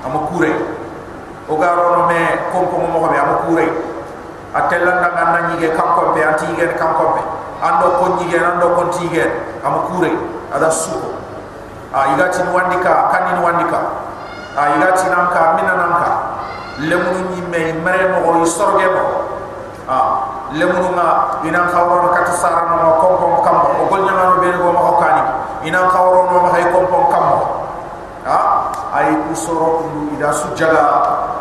[0.04, 0.52] am kure
[1.50, 2.20] o garo no me
[2.52, 3.68] kompo mo hobe am kure
[4.54, 7.22] atella ndanga nanyige kanko be anti ge kanko be
[7.64, 8.82] ando ko ando ko
[9.66, 10.12] am kure
[10.56, 11.16] ada suko
[11.94, 13.80] a igati wandika kanin wandika
[14.54, 14.70] a
[15.58, 16.34] minna namka.
[16.80, 19.04] Lemunu nyimme mere mo ko sorge mo
[19.86, 19.96] a
[20.58, 24.58] lemunu ma ina khawro kat sarana mo kom kom kam o gol nyama no ben
[24.58, 25.22] go mo kani
[25.70, 27.26] ina khawro no ma hay kom kom kam
[28.26, 28.38] a
[28.98, 30.82] ay ku soro ku ida su jaga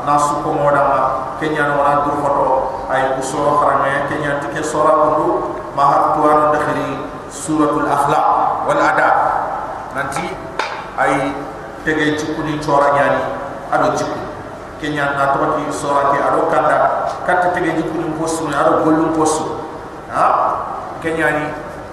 [0.07, 2.47] na su ko mo dama kenya no na dur foto
[2.91, 8.27] ay ku sura kharame kenya tike sura kundu mahar tuan dakhili suratul akhlaq
[8.69, 9.16] wal adab.
[9.97, 10.24] Nanti
[10.99, 11.33] ay
[11.85, 13.23] tege cikuni chora nyani
[13.73, 14.20] ado cikku
[14.83, 19.62] kenya na tawati sura ke ado kanda katta tege cikuni posu ado golum posu
[20.11, 20.27] ha?
[21.03, 21.45] Kenya ni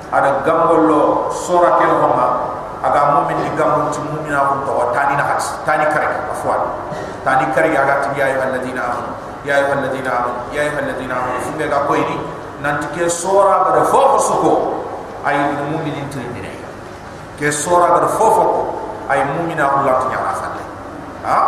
[0.09, 2.48] ada gambolo sura ke homa
[2.79, 6.61] aga mu'min di gambol ci mu'mina ko to tani na hat tani kare afwan.
[7.27, 9.11] Tani kare aga tiya ayyuhallazina amanu
[9.43, 11.39] ya ayuha alladhina amanu ya ayuha alladhina amanu.
[11.43, 12.15] Funge ga ko ini
[12.63, 14.53] nanti ke sora ga da fofo suko
[15.27, 15.35] ay
[15.67, 16.51] mu'minin tirindine
[17.35, 18.47] ke sora ga da fofo
[19.11, 20.63] ay mu'mina ta nyara falle
[21.27, 21.39] ha?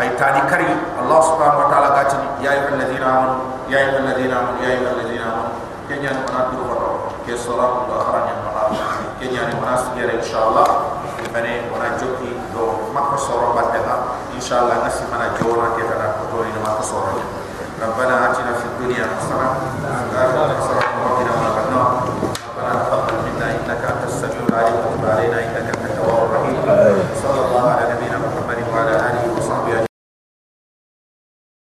[0.00, 0.66] Ay tani kari
[0.98, 3.34] Allah subhanahu wa ta'ala ga tini ya ayuha alladhina amanu
[3.68, 5.52] ya ayuha alladhina amanu ya ayuha alladhina amanu.
[5.84, 8.33] Kenya ni mana duru ko ke sora ko da
[9.44, 10.68] ñaati wona sigere inshallah
[11.20, 13.94] i fane wona jokki do makko soro baddeka
[14.34, 17.12] inshallah nga mana jowona ke tana ko toni no makko soro
[17.80, 20.83] rabbana atina fi dunya hasana wa fil akhirati hasana